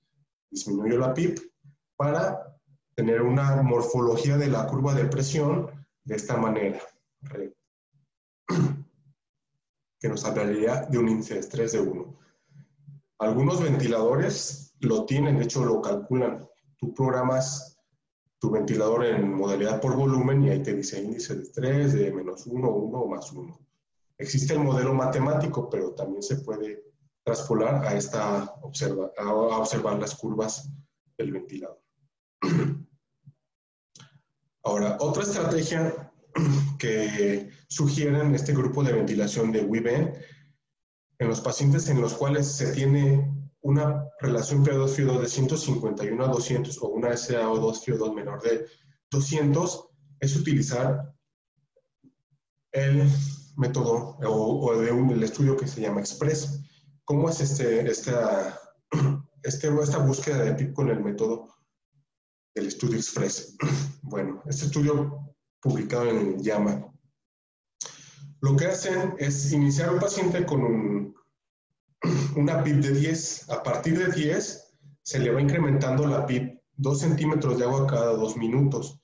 [0.50, 1.38] Disminuyo la PIP
[1.96, 2.55] para
[2.96, 5.70] tener una morfología de la curva de presión
[6.04, 6.80] de esta manera,
[10.00, 12.18] que nos hablaría de un índice de estrés de 1.
[13.18, 17.78] Algunos ventiladores lo tienen, de hecho lo calculan tú programas
[18.38, 22.46] tu ventilador en modalidad por volumen y ahí te dice índice de estrés de menos
[22.46, 23.58] 1, 1 o más 1.
[24.18, 26.84] Existe el modelo matemático, pero también se puede
[27.22, 30.70] traspolar a, esta observa, a observar las curvas
[31.18, 31.85] del ventilador.
[34.62, 36.12] Ahora, otra estrategia
[36.78, 40.14] que sugieren este grupo de ventilación de WIBEN
[41.18, 46.82] en los pacientes en los cuales se tiene una relación PO2-FIO2 de 151 a 200
[46.82, 48.66] o una SAO2-FIO2 menor de
[49.10, 49.88] 200
[50.20, 51.14] es utilizar
[52.72, 53.10] el
[53.56, 56.60] método o, el estudio que se llama EXPRESS.
[57.04, 58.60] ¿Cómo es este, esta,
[59.42, 61.55] este, esta búsqueda de PIP con el método
[62.56, 63.56] del estudio EXPRESS?
[64.02, 66.92] Bueno, este estudio publicado en JAMA,
[68.40, 71.14] lo que hacen es iniciar un paciente con un
[72.36, 73.50] una PIB de 10.
[73.50, 78.12] A partir de 10 se le va incrementando la PIB 2 centímetros de agua cada
[78.12, 79.00] 2 minutos.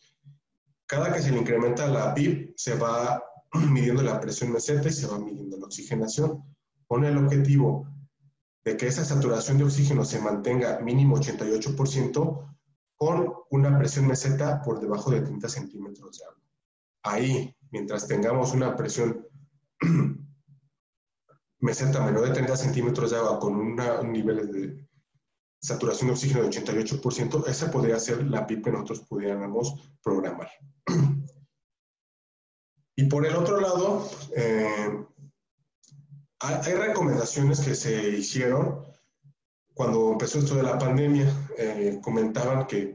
[0.86, 3.22] Cada que se le incrementa la PIB se va
[3.70, 6.44] midiendo la presión meseta y se va midiendo la oxigenación.
[6.86, 7.88] Pone el objetivo
[8.64, 12.51] de que esa saturación de oxígeno se mantenga mínimo 88%
[13.02, 16.40] con una presión meseta por debajo de 30 centímetros de agua.
[17.02, 19.26] Ahí, mientras tengamos una presión
[21.58, 24.88] meseta menor de 30 centímetros de agua con un nivel de
[25.60, 30.50] saturación de oxígeno de 88%, esa podría ser la PIP que nosotros pudiéramos programar.
[32.94, 35.06] Y por el otro lado, eh,
[36.38, 38.84] hay recomendaciones que se hicieron
[39.82, 41.26] cuando empezó esto de la pandemia.
[41.58, 42.94] Eh, comentaban que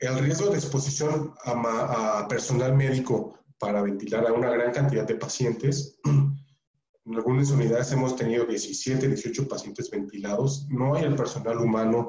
[0.00, 5.98] el riesgo de exposición a personal médico para ventilar a una gran cantidad de pacientes
[7.06, 10.66] en algunas unidades hemos tenido 17, 18 pacientes ventilados.
[10.68, 12.08] No hay el personal humano,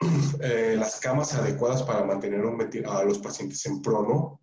[0.40, 2.40] eh, las camas adecuadas para mantener
[2.86, 4.40] a los pacientes en prono,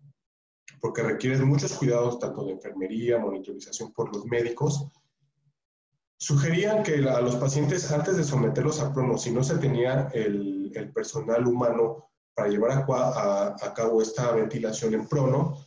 [0.80, 4.86] porque requieren muchos cuidados, tanto de enfermería, monitorización por los médicos.
[6.18, 10.72] Sugerían que a los pacientes, antes de someterlos a prono, si no se tenía el,
[10.74, 15.58] el personal humano para llevar a, cabo esta ventilación en prono,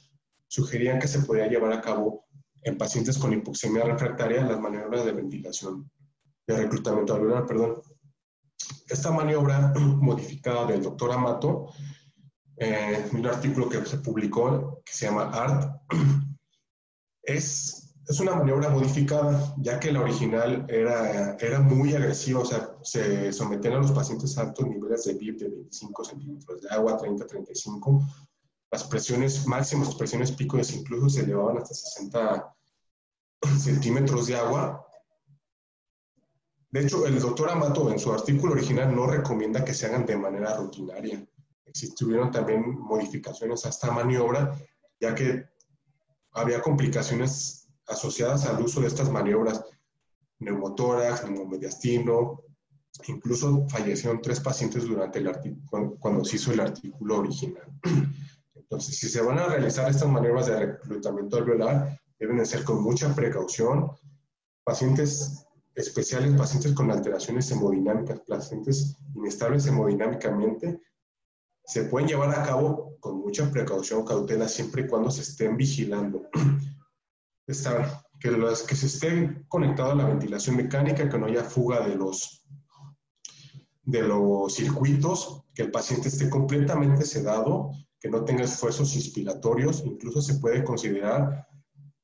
[0.48, 2.26] sugerían que se podía llevar a cabo
[2.64, 5.92] en pacientes con hipoxemia refractaria las maniobras de ventilación,
[6.48, 7.82] de reclutamiento alveolar, perdón.
[8.88, 11.74] Esta maniobra modificada del doctor Amato,
[12.56, 15.76] eh, un artículo que se publicó que se llama ART,
[17.24, 17.81] es,
[18.12, 23.32] es una maniobra modificada, ya que la original era, era muy agresiva, o sea, se
[23.32, 27.26] sometían a los pacientes a altos niveles de VIP de 25 centímetros de agua, 30,
[27.26, 28.04] 35,
[28.70, 32.54] las presiones máximas, presiones picos incluso se elevaban hasta 60
[33.58, 34.86] centímetros de agua.
[36.70, 40.18] De hecho, el doctor Amato en su artículo original no recomienda que se hagan de
[40.18, 41.26] manera rutinaria.
[41.66, 44.54] Existieron también modificaciones a esta maniobra,
[45.00, 45.46] ya que
[46.34, 47.61] había complicaciones
[47.92, 49.64] asociadas al uso de estas maniobras,
[50.40, 52.42] neumotórax, neumomediastino,
[53.08, 57.68] incluso fallecieron tres pacientes durante el artículo, cuando se hizo el artículo original.
[58.56, 62.82] Entonces, si se van a realizar estas maniobras de reclutamiento alveolar, deben de ser con
[62.82, 63.92] mucha precaución.
[64.64, 70.82] Pacientes especiales, pacientes con alteraciones hemodinámicas, pacientes inestables hemodinámicamente,
[71.66, 76.30] se pueden llevar a cabo con mucha precaución, cautela, siempre y cuando se estén vigilando.
[77.52, 81.86] Está, que, los, que se estén conectados a la ventilación mecánica, que no haya fuga
[81.88, 82.46] de los,
[83.84, 90.22] de los circuitos, que el paciente esté completamente sedado, que no tenga esfuerzos inspiratorios, incluso
[90.22, 91.48] se puede considerar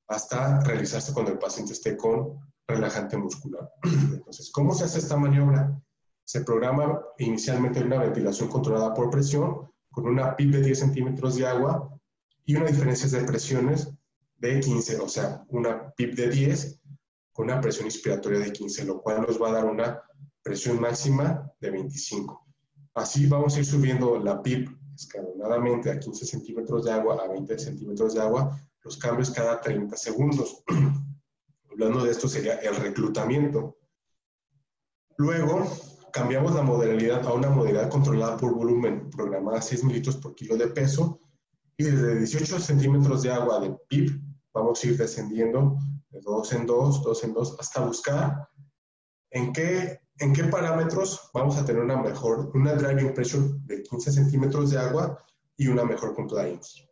[0.08, 3.72] hasta realizarse cuando el paciente esté con relajante muscular.
[3.84, 5.82] Entonces, ¿cómo se hace esta maniobra?
[6.24, 11.48] Se programa inicialmente una ventilación controlada por presión con una PIP de 10 centímetros de
[11.48, 11.90] agua
[12.46, 13.97] y una diferencia de presiones
[14.38, 16.82] de 15, o sea, una PIP de 10
[17.32, 20.02] con una presión inspiratoria de 15, lo cual nos va a dar una
[20.42, 22.48] presión máxima de 25.
[22.96, 27.60] Así vamos a ir subiendo la PIP escalonadamente a 15 centímetros de agua, a 20
[27.60, 30.64] centímetros de agua, los cambios cada 30 segundos.
[31.72, 33.78] Hablando de esto sería el reclutamiento.
[35.18, 35.70] Luego,
[36.12, 40.58] cambiamos la modalidad a una modalidad controlada por volumen, programada a 6 mililitros por kilo
[40.58, 41.20] de peso,
[41.78, 44.20] y desde 18 centímetros de agua de PIP
[44.54, 45.78] vamos a ir descendiendo
[46.10, 48.50] de 2 en 2, 2 en 2, hasta buscar
[49.30, 54.12] en qué, en qué parámetros vamos a tener una mejor, una driving pressure de 15
[54.12, 55.24] centímetros de agua
[55.56, 56.90] y una mejor compliance.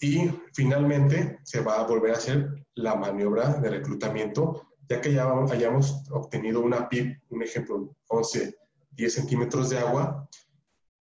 [0.00, 5.28] Y finalmente se va a volver a hacer la maniobra de reclutamiento, ya que ya
[5.50, 8.54] hayamos obtenido una PIP, un ejemplo, 11,
[8.92, 10.28] 10 centímetros de agua.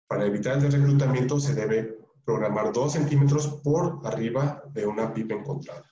[0.07, 5.91] Para evitar el reclutamiento se debe programar 2 centímetros por arriba de una PIP encontrada.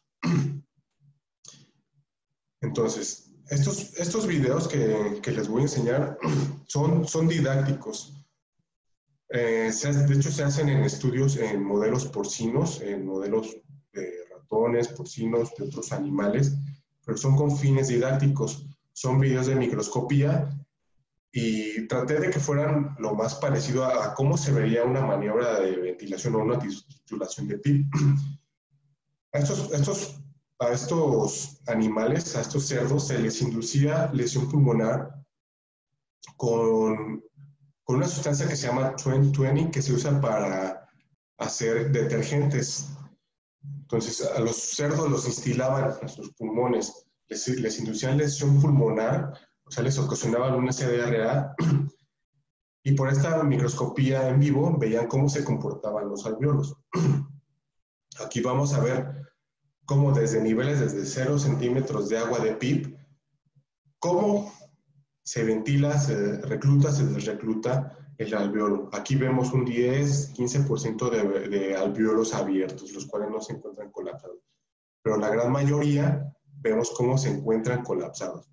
[2.61, 6.17] Entonces, estos, estos videos que, que les voy a enseñar
[6.67, 8.17] son, son didácticos
[9.29, 13.57] eh, de hecho, se hacen en estudios en modelos porcinos, en modelos
[13.91, 16.55] de ratones, porcinos, de otros animales,
[17.05, 18.65] pero son con fines didácticos.
[18.93, 20.49] Son videos de microscopía
[21.31, 25.75] y traté de que fueran lo más parecido a, cómo se vería una maniobra de
[25.75, 27.87] ventilación o una titulación de PIP.
[29.33, 30.21] A estos, estos,
[30.57, 35.13] a estos animales, a estos cerdos, se les inducía lesión pulmonar
[36.37, 37.21] con
[37.87, 40.89] con una sustancia que se llama 2020 que se usa para
[41.37, 42.89] hacer detergentes.
[43.63, 49.71] Entonces, a los cerdos los instilaban en sus pulmones, les, les inducían lesión pulmonar, o
[49.71, 51.55] sea, les ocasionaban una CDRA,
[52.83, 56.77] y por esta microscopía en vivo veían cómo se comportaban los alveolos.
[58.23, 59.27] Aquí vamos a ver
[59.85, 62.97] cómo desde niveles desde 0 centímetros de agua de PIP,
[63.99, 64.53] cómo
[65.21, 68.89] se ventila, se recluta, se desrecluta el alveolo.
[68.93, 74.39] Aquí vemos un 10, 15% de, de alveolos abiertos, los cuales no se encuentran colapsados.
[75.03, 78.49] Pero la gran mayoría vemos cómo se encuentran colapsados.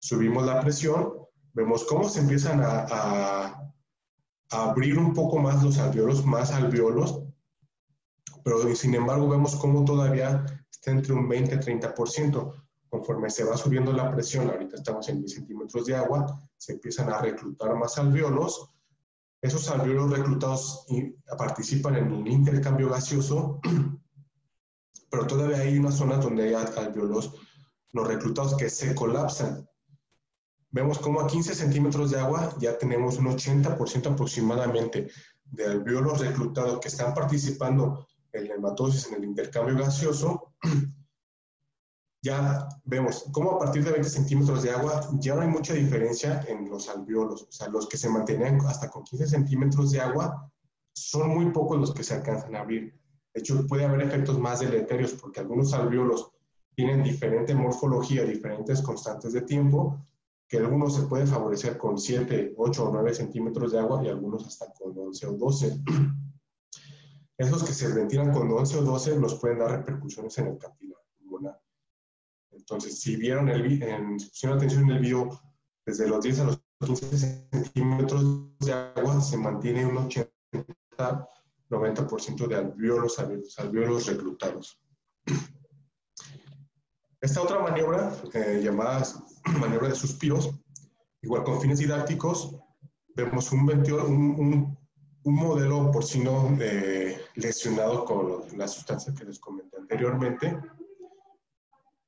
[0.00, 1.12] Subimos la presión,
[1.52, 3.72] vemos cómo se empiezan a, a,
[4.50, 7.22] abrir un poco más los alveolos, más alveolos,
[8.42, 14.10] pero sin embargo vemos cómo todavía está entre un 20-30% conforme se va subiendo la
[14.10, 18.68] presión, ahorita estamos en 10 centímetros de agua, se empiezan a reclutar más alveolos.
[19.40, 20.86] Esos alveolos reclutados
[21.38, 23.60] participan en un intercambio gaseoso,
[25.10, 27.32] pero todavía hay unas zonas donde hay alveolos
[27.92, 29.66] no reclutados que se colapsan.
[30.72, 35.08] Vemos como a 15 centímetros de agua ya tenemos un 80% aproximadamente
[35.44, 40.54] de alveolos reclutados que están participando en la hematosis, en el intercambio gaseoso,
[42.22, 46.44] ya vemos cómo a partir de 20 centímetros de agua ya no hay mucha diferencia
[46.48, 47.42] en los alveolos.
[47.42, 50.52] O sea, los que se mantenían hasta con 15 centímetros de agua
[50.92, 52.94] son muy pocos los que se alcanzan a abrir.
[53.32, 56.30] De hecho, puede haber efectos más deleterios porque algunos alveolos
[56.74, 60.06] tienen diferente morfología, diferentes constantes de tiempo,
[60.50, 64.44] que algunos se pueden favorecer con 7, 8 o 9 centímetros de agua y algunos
[64.44, 65.80] hasta con 11 o 12.
[67.38, 70.98] Esos que se ventilan con 11 o 12 nos pueden dar repercusiones en el capilar
[71.16, 71.62] pulmonar.
[72.50, 75.40] Entonces, si vieron el en, pusieron atención en el video,
[75.86, 79.98] desde los 10 a los 15 centímetros de agua se mantiene un
[81.70, 84.80] 80-90% de alveolos abiertos, alveolos reclutados.
[87.20, 89.02] Esta otra maniobra, eh, llamada
[89.60, 90.54] maniobra de suspiros,
[91.20, 92.56] igual con fines didácticos,
[93.14, 94.78] vemos un,
[95.24, 100.58] modelo porcino eh, lesionado con la sustancia que les comenté anteriormente,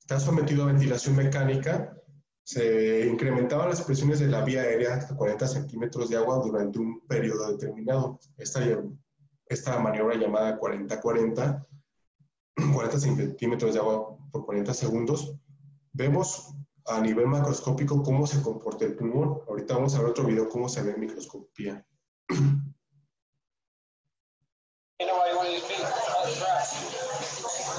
[0.00, 1.94] está sometido a ventilación mecánica,
[2.42, 7.06] se incrementaban las presiones de la vía aérea hasta 40 centímetros de agua durante un
[7.06, 8.18] periodo determinado.
[8.36, 8.60] Esta,
[9.46, 11.66] esta maniobra llamada 40-40,
[12.74, 15.34] 40 centímetros de agua por 40 segundos,
[15.92, 16.54] vemos
[16.86, 19.40] a nivel macroscópico cómo se comporta el pulmón.
[19.48, 21.86] Ahorita vamos a ver otro video cómo se ve en microscopía.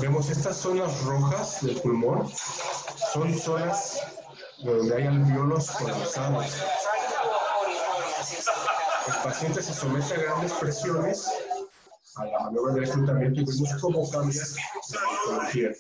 [0.02, 2.28] Vemos estas zonas rojas del pulmón,
[3.14, 4.02] son zonas
[4.64, 6.58] donde hay alveolos colapsados.
[9.08, 11.32] El paciente se somete a grandes presiones
[12.16, 14.42] a la maniobra de y vemos cómo cambia
[15.32, 15.74] la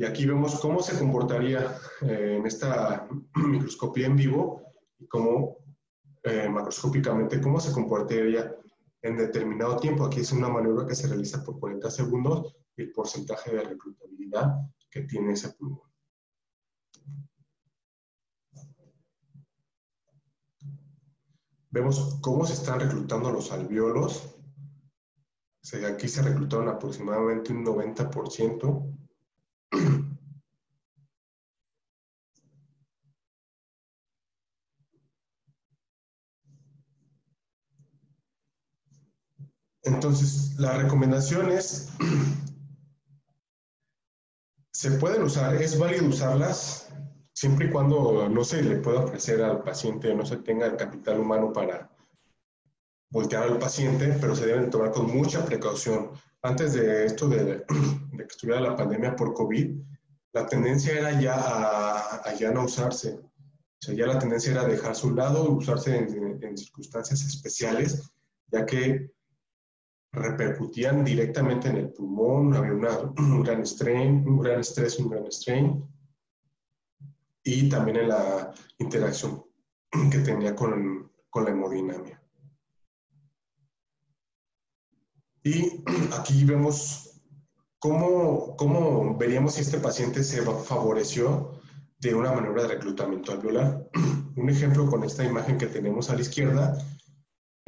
[0.00, 4.62] Y aquí vemos cómo se comportaría eh, en esta microscopía en vivo
[4.98, 5.56] y cómo
[6.22, 8.54] eh, macroscópicamente cómo se comportaría
[9.02, 10.04] en determinado tiempo.
[10.04, 14.56] Aquí es una maniobra que se realiza por 40 segundos y el porcentaje de reclutabilidad
[14.90, 15.88] que tiene ese pulmón.
[21.70, 24.34] Vemos cómo se están reclutando los alveolos.
[25.86, 28.97] aquí se reclutaron aproximadamente un 90%.
[39.88, 41.88] Entonces, las recomendaciones
[44.72, 46.88] se pueden usar, es válido usarlas
[47.32, 51.20] siempre y cuando no se le pueda ofrecer al paciente, no se tenga el capital
[51.20, 51.90] humano para
[53.10, 56.10] voltear al paciente, pero se deben tomar con mucha precaución.
[56.42, 57.64] Antes de esto de,
[58.16, 59.74] que estuviera la pandemia por COVID,
[60.34, 63.14] la tendencia era ya a, ya no usarse.
[63.14, 68.10] O sea, ya la tendencia era dejarse un lado, usarse en circunstancias especiales,
[68.52, 69.17] ya que
[70.12, 72.72] repercutían directamente en el pulmón, había
[73.18, 75.84] un gran strain, un gran estrés, un gran strain,
[77.42, 79.44] y también en la interacción
[80.10, 82.22] que tenía con, con la hemodinamia.
[85.42, 85.84] Y
[86.18, 87.22] aquí vemos
[87.78, 91.60] cómo, cómo veríamos si este paciente se favoreció
[92.00, 93.88] de una maniobra de reclutamiento alveolar.
[94.36, 96.78] Un ejemplo con esta imagen que tenemos a la izquierda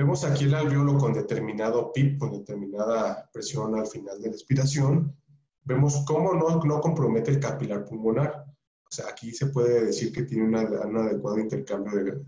[0.00, 5.14] Vemos aquí el alveolo con determinado PIP, con determinada presión al final de la expiración.
[5.62, 8.46] Vemos cómo no, no compromete el capilar pulmonar.
[8.46, 12.18] O sea, aquí se puede decir que tiene un adecuado intercambio de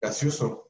[0.00, 0.68] gaseoso.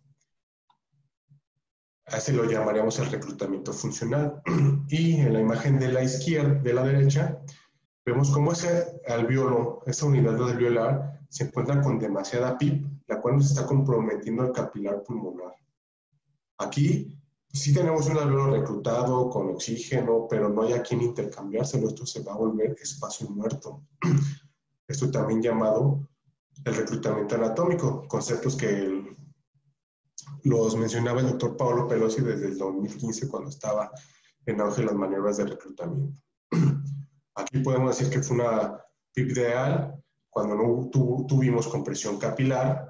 [2.06, 4.40] A ese lo llamaríamos el reclutamiento funcional.
[4.88, 7.38] Y en la imagen de la izquierda, de la derecha,
[8.06, 13.50] vemos cómo ese alveolo, esa unidad alveolar, se encuentra con demasiada PIP, la cual nos
[13.50, 15.52] está comprometiendo el capilar pulmonar.
[16.60, 17.18] Aquí
[17.52, 21.88] sí tenemos un alveolo reclutado con oxígeno, pero no hay a quien intercambiárselo.
[21.88, 23.82] Esto se va a volver espacio muerto.
[24.86, 26.06] Esto también llamado
[26.64, 29.16] el reclutamiento anatómico, conceptos que
[30.44, 33.90] los mencionaba el doctor Pablo Pelosi desde el 2015 cuando estaba
[34.44, 36.20] en auge las maniobras de reclutamiento.
[37.36, 38.78] Aquí podemos decir que fue una
[39.14, 39.94] PIP ideal
[40.28, 40.90] cuando no
[41.26, 42.89] tuvimos compresión capilar,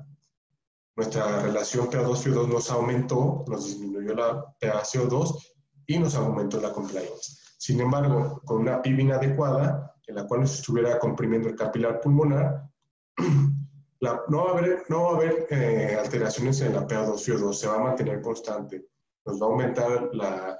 [1.00, 5.46] nuestra relación PA2-CO2 nos aumentó, nos disminuyó la PaCO2
[5.86, 7.38] y nos aumentó la compliance.
[7.56, 12.68] Sin embargo, con una PIB inadecuada, en la cual nos estuviera comprimiendo el capilar pulmonar,
[14.28, 17.76] no va a haber, no va a haber eh, alteraciones en la PA2-CO2, se va
[17.76, 18.86] a mantener constante.
[19.24, 20.10] Nos va a aumentar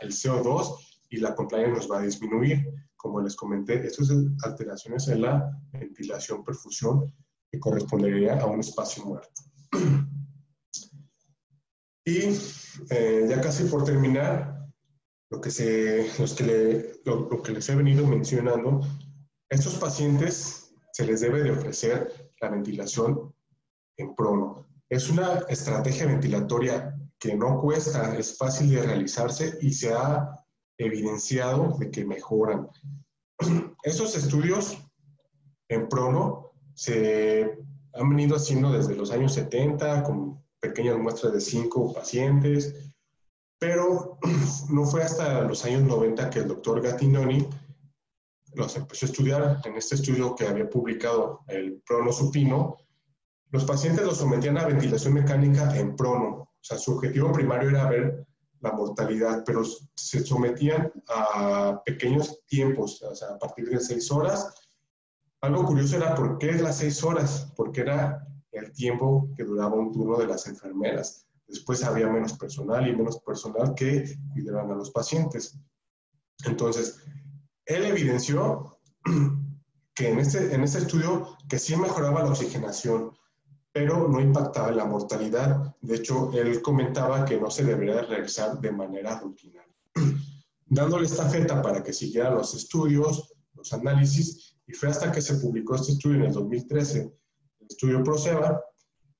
[0.01, 0.74] el CO2
[1.11, 2.66] y la compliance nos va a disminuir.
[2.97, 4.11] Como les comenté, estas
[4.43, 7.12] alteraciones en la ventilación-perfusión
[7.53, 9.43] que correspondería a un espacio muerto.
[12.05, 12.36] Y
[12.90, 14.61] eh, ya casi por terminar,
[15.30, 18.80] lo que, se, los que lo, que les he venido mencionando,
[19.48, 23.32] estos pacientes se les debe de ofrecer la ventilación
[23.96, 24.66] en prono.
[24.88, 30.30] Es una estrategia ventilatoria que no cuesta, es fácil de realizarse y se ha
[30.78, 32.68] evidenciado de que mejoran.
[33.84, 34.78] Estos estudios
[35.68, 37.57] en prono se
[37.94, 42.74] han venido haciendo desde los años 70 con pequeñas muestras de cinco pacientes,
[43.58, 44.18] pero
[44.70, 47.48] no fue hasta los años 90 que el doctor Gattinoni
[48.54, 49.61] los empezó a estudiar.
[49.64, 52.76] En este estudio que había publicado el prono supino,
[53.50, 56.28] los pacientes los sometían a ventilación mecánica en prono.
[56.28, 58.26] O sea, su objetivo primario era ver
[58.61, 59.62] la mortalidad, pero
[59.94, 64.54] se sometían a pequeños tiempos, o sea, a partir de seis horas.
[65.40, 69.92] Algo curioso era por qué las seis horas, porque era el tiempo que duraba un
[69.92, 71.26] turno de las enfermeras.
[71.46, 75.59] Después había menos personal y menos personal que cuidaban a los pacientes.
[76.44, 76.98] Entonces,
[77.66, 78.78] él evidenció
[79.94, 83.12] que en este, en este estudio que sí mejoraba la oxigenación,
[83.72, 85.76] pero no impactaba en la mortalidad.
[85.80, 89.74] De hecho, él comentaba que no se debería realizar de manera rutinaria.
[90.66, 95.34] Dándole esta feta para que siguiera los estudios, los análisis y fue hasta que se
[95.34, 97.12] publicó este estudio en el 2013, el
[97.70, 98.62] estudio ProSeba,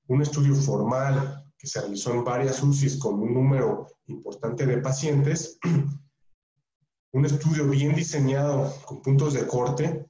[0.07, 5.57] un estudio formal que se realizó en varias UCIs con un número importante de pacientes,
[7.13, 10.05] un estudio bien diseñado con puntos de corte,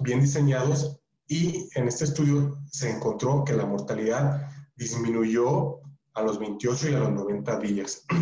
[0.00, 5.80] bien diseñados, y en este estudio se encontró que la mortalidad disminuyó
[6.14, 8.04] a los 28 y a los 90 días.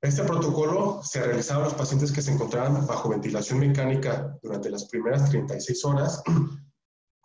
[0.00, 4.84] Este protocolo se realizaba a los pacientes que se encontraban bajo ventilación mecánica durante las
[4.84, 6.22] primeras 36 horas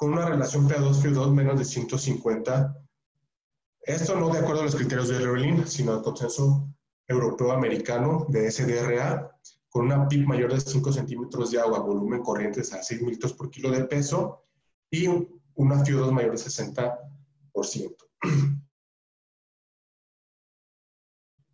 [0.04, 2.78] con una relación PA2-FIO2 menos de 150.
[3.84, 6.68] Esto no de acuerdo a los criterios de Berlín, sino al consenso
[7.08, 9.32] europeo-americano de SDRA,
[9.70, 13.50] con una PIB mayor de 5 centímetros de agua, volumen corrientes a 6 litros por
[13.50, 14.44] kilo de peso
[14.92, 17.96] y una FIO2 mayor de 60%.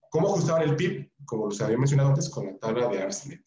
[0.10, 1.12] ¿Cómo ajustaban el PIB?
[1.24, 3.44] Como les había mencionado antes, con la tabla de ARSNET.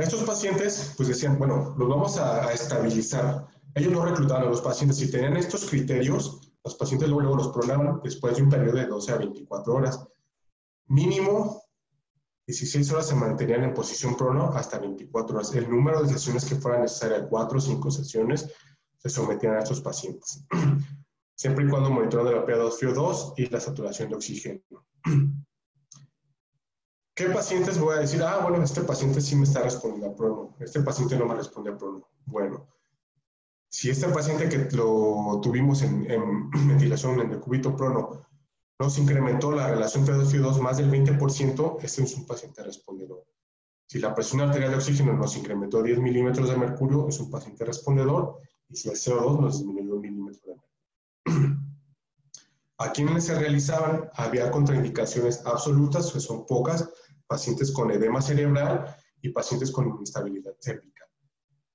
[0.00, 3.46] Estos pacientes, pues decían, bueno, los vamos a, estabilizar.
[3.74, 4.98] Ellos no reclutaban a los pacientes.
[4.98, 9.12] Si tenían estos criterios, los pacientes luego los programaban después de un periodo de 12
[9.12, 10.06] a 24 horas.
[10.86, 11.62] Mínimo
[12.46, 15.54] 16 horas se mantenían en posición prono hasta 24 horas.
[15.54, 18.50] El número de sesiones que fueran necesarias, 4 o 5 sesiones,
[18.98, 20.44] se sometían a estos pacientes
[21.34, 24.60] siempre y cuando monitorando la PA2-FIO2 y la saturación de oxígeno.
[27.20, 28.22] ¿Qué pacientes voy a decir?
[28.22, 31.70] Ah, bueno, este paciente sí me está respondiendo a prono, este paciente no me responde
[31.70, 32.08] a prono.
[32.24, 32.66] Bueno,
[33.68, 36.06] si este paciente que lo tuvimos en,
[36.66, 38.22] ventilación en decúbito prono
[38.78, 43.22] nos incrementó la relación PA2-FIO2 más del 20%, este es un paciente respondedor.
[43.86, 47.66] Si la presión arterial de oxígeno nos incrementó 10 milímetros de mercurio, es un paciente
[47.66, 50.56] respondedor, y si el CO2 nos disminuyó un milímetro de
[51.26, 51.60] mercurio.
[52.78, 56.88] A quienes se realizaban había contraindicaciones absolutas, que son pocas,
[57.30, 61.04] pacientes con edema cerebral y pacientes con inestabilidad séptica.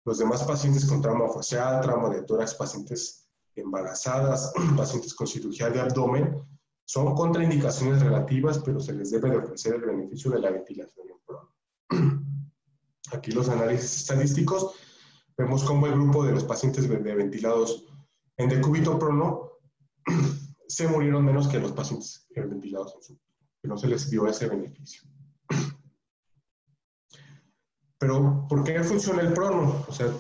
[0.03, 5.80] Los demás pacientes con trauma facial, trauma de tórax, pacientes embarazadas, pacientes con cirugía de
[5.80, 6.45] abdomen,
[6.84, 11.08] son contraindicaciones relativas, pero se les debe de ofrecer el beneficio de la ventilación
[11.89, 11.97] en
[13.14, 14.76] Aquí los análisis estadísticos,
[15.38, 17.86] vemos cómo el grupo de los pacientes de ventilados
[18.36, 19.51] en decúbito prono
[20.68, 23.18] se murieron menos que los pacientes ventilados en su
[23.62, 25.10] que no se les dio ese beneficio.
[28.06, 29.84] Pero, ¿por qué funciona el prono?
[29.88, 30.14] O sea,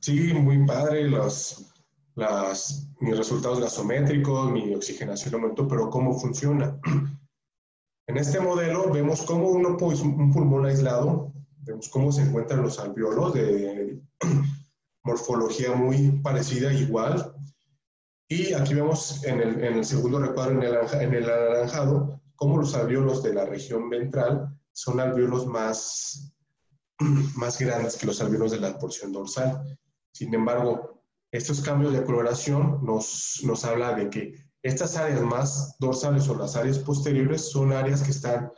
[0.00, 1.72] sí, muy padre los,
[2.16, 6.76] las, mis resultados gasométricos, mi oxigenación aumentó, pero ¿cómo funciona?
[8.08, 12.80] En este modelo vemos cómo uno, pues, un pulmón aislado, vemos cómo se encuentran los
[12.80, 14.00] alveolos de
[15.04, 17.34] morfología muy parecida, igual,
[18.26, 22.56] y aquí vemos en el, en el segundo recuadro, en el, en el anaranjado, cómo
[22.56, 26.34] los alveolos de la región ventral son alveolos más,
[27.36, 29.78] más grandes que los alveolos de la porción dorsal.
[30.12, 36.28] Sin embargo, estos cambios de coloración nos, nos habla de que estas áreas más dorsales
[36.28, 38.50] o las áreas posteriores son áreas que están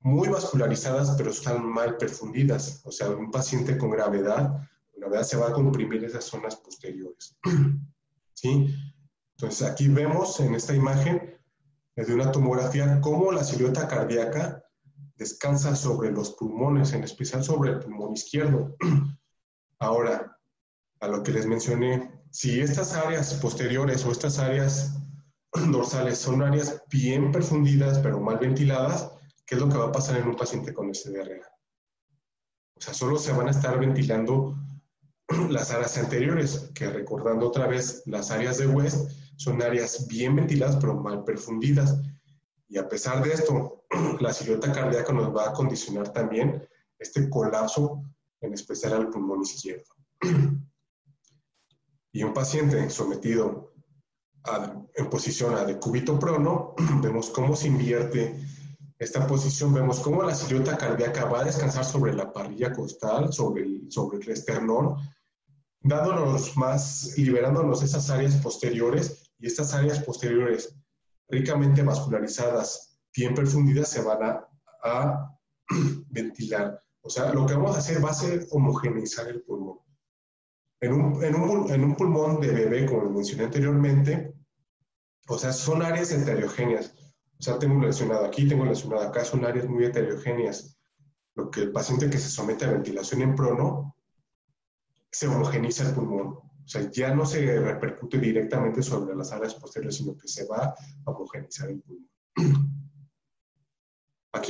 [0.00, 2.80] muy vascularizadas, pero están mal perfundidas.
[2.84, 7.36] O sea, un paciente con gravedad, gravedad se va a comprimir esas zonas posteriores.
[8.34, 8.74] ¿sí?
[9.36, 11.38] Entonces aquí vemos en esta imagen
[11.96, 14.64] de una tomografía cómo la silueta cardíaca
[15.20, 18.74] descansa sobre los pulmones, en especial sobre el pulmón izquierdo.
[19.78, 20.38] Ahora,
[21.00, 24.98] a lo que les mencioné, si estas áreas posteriores o estas áreas
[25.70, 29.10] dorsales son áreas bien perfundidas pero mal ventiladas,
[29.44, 31.46] ¿qué es lo que va a pasar en un paciente con SDRA?
[32.76, 34.56] O sea, solo se van a estar ventilando
[35.50, 40.76] las áreas anteriores, que recordando otra vez, las áreas de West son áreas bien ventiladas
[40.80, 42.00] pero mal perfundidas.
[42.68, 43.79] Y a pesar de esto,
[44.20, 46.66] la silueta cardíaca nos va a condicionar también
[46.98, 48.02] este colapso,
[48.40, 49.94] en especial al pulmón izquierdo.
[52.12, 53.72] Y un paciente sometido
[54.94, 58.34] en posición a decúbito prono, vemos cómo se invierte
[58.98, 63.62] esta posición, vemos cómo la silueta cardíaca va a descansar sobre la parrilla costal, sobre
[63.62, 64.96] el, sobre el esternón,
[65.80, 70.76] dándonos más, liberándonos esas áreas posteriores y estas áreas posteriores
[71.28, 74.48] ricamente vascularizadas, bien perfundidas, se van a,
[74.82, 75.36] a
[76.10, 76.82] ventilar.
[77.02, 79.78] O sea, lo que vamos a hacer va a ser homogeneizar el pulmón.
[80.80, 84.34] En un, en, un, en un, pulmón de bebé, como mencioné anteriormente,
[85.28, 86.94] o sea, son áreas heterogéneas.
[87.38, 90.78] O sea, tengo lesionado aquí, tengo lesionado acá, son áreas muy heterogéneas.
[91.34, 93.96] Lo que el paciente que se somete a ventilación en prono
[95.10, 96.28] se homogeniza el pulmón.
[96.28, 100.74] O sea, ya no se repercute directamente sobre las áreas posteriores, sino que se va
[101.04, 102.08] a homogenizar el pulmón.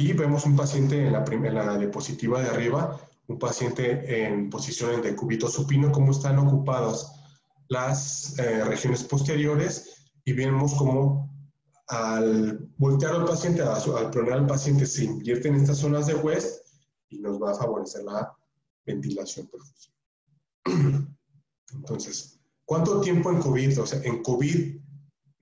[0.00, 4.94] Aquí vemos un paciente en la, en la diapositiva de arriba, un paciente en posición
[4.94, 7.12] en decúbito supino, cómo están ocupadas
[7.68, 11.30] las eh, regiones posteriores y vemos cómo
[11.88, 16.66] al voltear al paciente, al pronar al paciente, se invierten estas zonas de West
[17.10, 18.34] y nos va a favorecer la
[18.86, 19.94] ventilación perfusión.
[21.74, 23.82] Entonces, ¿cuánto tiempo en COVID?
[23.82, 24.80] O sea, en COVID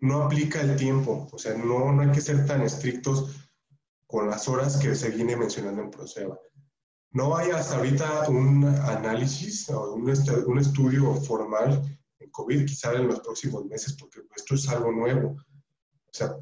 [0.01, 3.38] no aplica el tiempo, o sea, no, no hay que ser tan estrictos
[4.09, 6.37] con las horas que se viene mencionando en Proceba.
[7.13, 10.11] No hay hasta ahorita un análisis o un,
[10.47, 15.37] un estudio formal en COVID, quizá en los próximos meses, porque esto es algo nuevo.
[15.37, 16.37] O sea,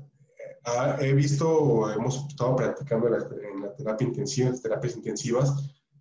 [1.01, 5.53] he visto, hemos estado practicando en la terapia intensiva, las terapias intensivas,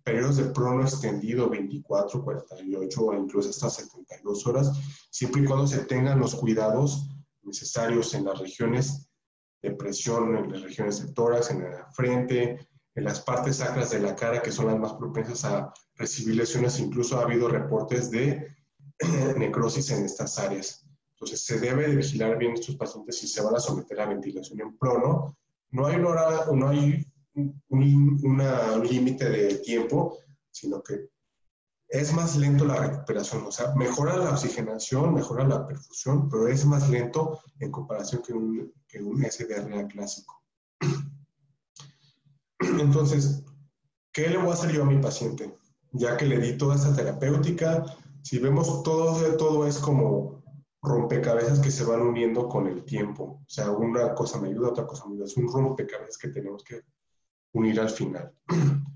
[0.04, 4.70] periodos de prono extendido 24, 48 o incluso hasta 72 horas,
[5.10, 7.08] siempre y cuando se tengan los cuidados
[7.42, 9.05] necesarios en las regiones
[9.68, 14.00] de presión, en las regiones de tórax, en la frente, en las partes sacras de
[14.00, 16.78] la cara, que son las más propensas a recibir lesiones.
[16.78, 18.54] Incluso ha habido reportes de
[19.36, 20.86] necrosis en estas áreas.
[21.14, 24.60] Entonces, se debe de vigilar bien estos pacientes si se van a someter a ventilación
[24.60, 25.36] en prono.
[25.70, 27.06] No hay, no hay
[27.68, 30.18] un límite de tiempo,
[30.50, 31.08] sino que
[31.88, 36.64] es más lento la recuperación, o sea, mejora la oxigenación, mejora la perfusión, pero es
[36.64, 40.42] más lento en comparación que un, que un SDRA clásico.
[42.58, 43.44] Entonces,
[44.12, 45.56] ¿qué le voy a hacer a mi paciente?
[45.92, 47.84] Ya que le di toda esta terapéutica,
[48.22, 50.42] si vemos todo, todo es como
[50.82, 53.42] rompecabezas que se van uniendo con el tiempo.
[53.42, 55.26] O sea, una cosa me ayuda, otra cosa me ayuda.
[55.26, 56.82] Es un rompecabezas que tenemos que
[57.52, 58.32] unir al final.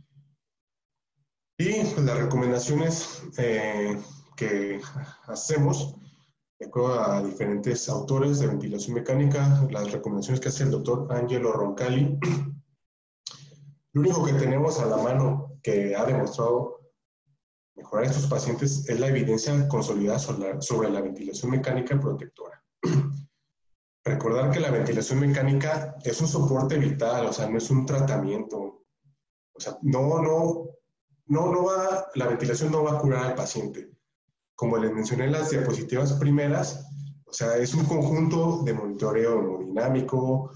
[1.60, 3.94] Y pues, las recomendaciones eh,
[4.34, 4.80] que
[5.26, 5.94] hacemos,
[6.58, 11.52] de acuerdo a diferentes autores de ventilación mecánica, las recomendaciones que hace el doctor Angelo
[11.52, 12.18] Roncalli,
[13.92, 16.80] lo único que tenemos a la mano que ha demostrado
[17.76, 20.18] mejorar estos pacientes es la evidencia consolidada
[20.62, 22.64] sobre la ventilación mecánica protectora.
[24.02, 28.86] Recordar que la ventilación mecánica es un soporte vital, o sea, no es un tratamiento.
[29.52, 30.79] O sea, no, no,
[31.30, 33.88] no, no va, la ventilación no va a curar al paciente.
[34.56, 36.90] Como les mencioné en las diapositivas primeras,
[37.24, 40.50] o sea, es un conjunto de monitoreo hemodinámico,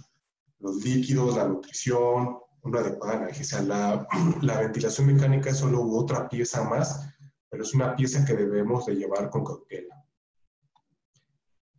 [0.58, 3.62] los líquidos, la nutrición, una adecuada analgesia.
[3.62, 4.04] La,
[4.42, 7.08] la ventilación mecánica es solo otra pieza más,
[7.48, 10.04] pero es una pieza que debemos de llevar con cautela.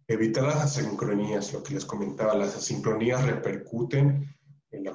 [0.08, 4.35] Evitar las asincronías, lo que les comentaba, las asincronías repercuten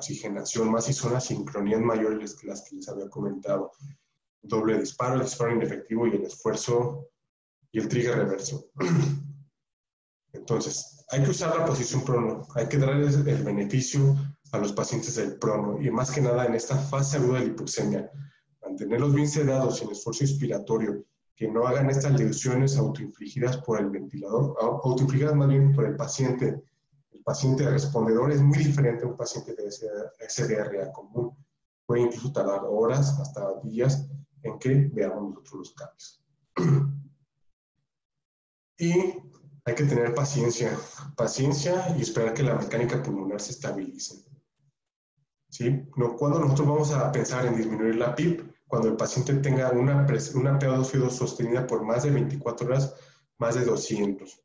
[0.01, 3.73] oxigenación, más si son asincronías mayores las que les había comentado.
[4.43, 7.09] Doble disparo, el disparo inefectivo y el esfuerzo
[7.71, 8.71] y el trigger reverso.
[10.33, 14.17] Entonces, hay que usar la posición prono, hay que darles el beneficio
[14.53, 18.11] a los pacientes del prono y más que nada en esta fase aguda de hipoxemia,
[18.63, 21.05] mantenerlos bien sedados sin esfuerzo inspiratorio
[21.41, 26.63] que no hagan estas lesiones autoinfligidas por el ventilador, autoinfligidas más bien por el paciente.
[27.25, 31.37] Paciente respondedor es muy diferente a un paciente de SDRA común.
[31.87, 34.09] Puede incluso tardar horas, hasta días,
[34.43, 36.25] en que veamos nosotros los cambios.
[38.79, 38.95] Y
[39.65, 40.75] hay que tener paciencia,
[41.15, 44.25] paciencia y esperar que la mecánica pulmonar se estabilice.
[45.51, 45.87] ¿Sí?
[45.97, 50.07] No, cuando nosotros vamos a pensar en disminuir la PIP, cuando el paciente tenga una,
[50.35, 52.95] una PaO2 sostenida por más de 24 horas,
[53.37, 54.43] más de 200.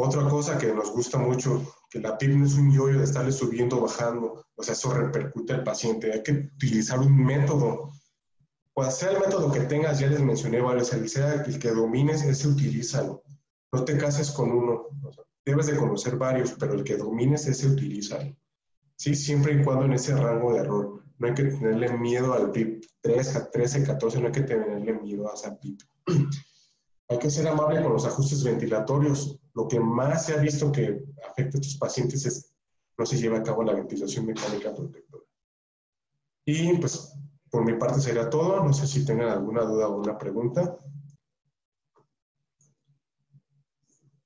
[0.00, 3.32] Otra cosa que nos gusta mucho, que la PIB no es un yoyo de estarle
[3.32, 6.12] subiendo, bajando, o sea, eso repercute al paciente.
[6.12, 7.90] Hay que utilizar un método.
[8.72, 12.22] Cual sea el método que tengas, ya les mencioné varios, el, sea el que domines,
[12.22, 13.24] ese utilízalo.
[13.72, 14.86] No te cases con uno.
[15.44, 18.36] debes de conocer varios, pero el que domines, ese utilízalo.
[18.94, 22.52] Sí, siempre y cuando en ese rango de error no hay que tenerle miedo al
[22.52, 25.76] PIB 3, 13, 14, no hay que tenerle miedo a esa PIB.
[27.10, 29.38] Hay que ser amable con los ajustes ventilatorios.
[29.58, 32.54] Lo que más se ha visto que afecta a estos pacientes es
[32.96, 35.24] no se lleva a cabo la ventilación mecánica protectora.
[36.46, 37.12] Y pues
[37.50, 38.62] por mi parte sería todo.
[38.62, 40.78] No sé si tengan alguna duda o una pregunta.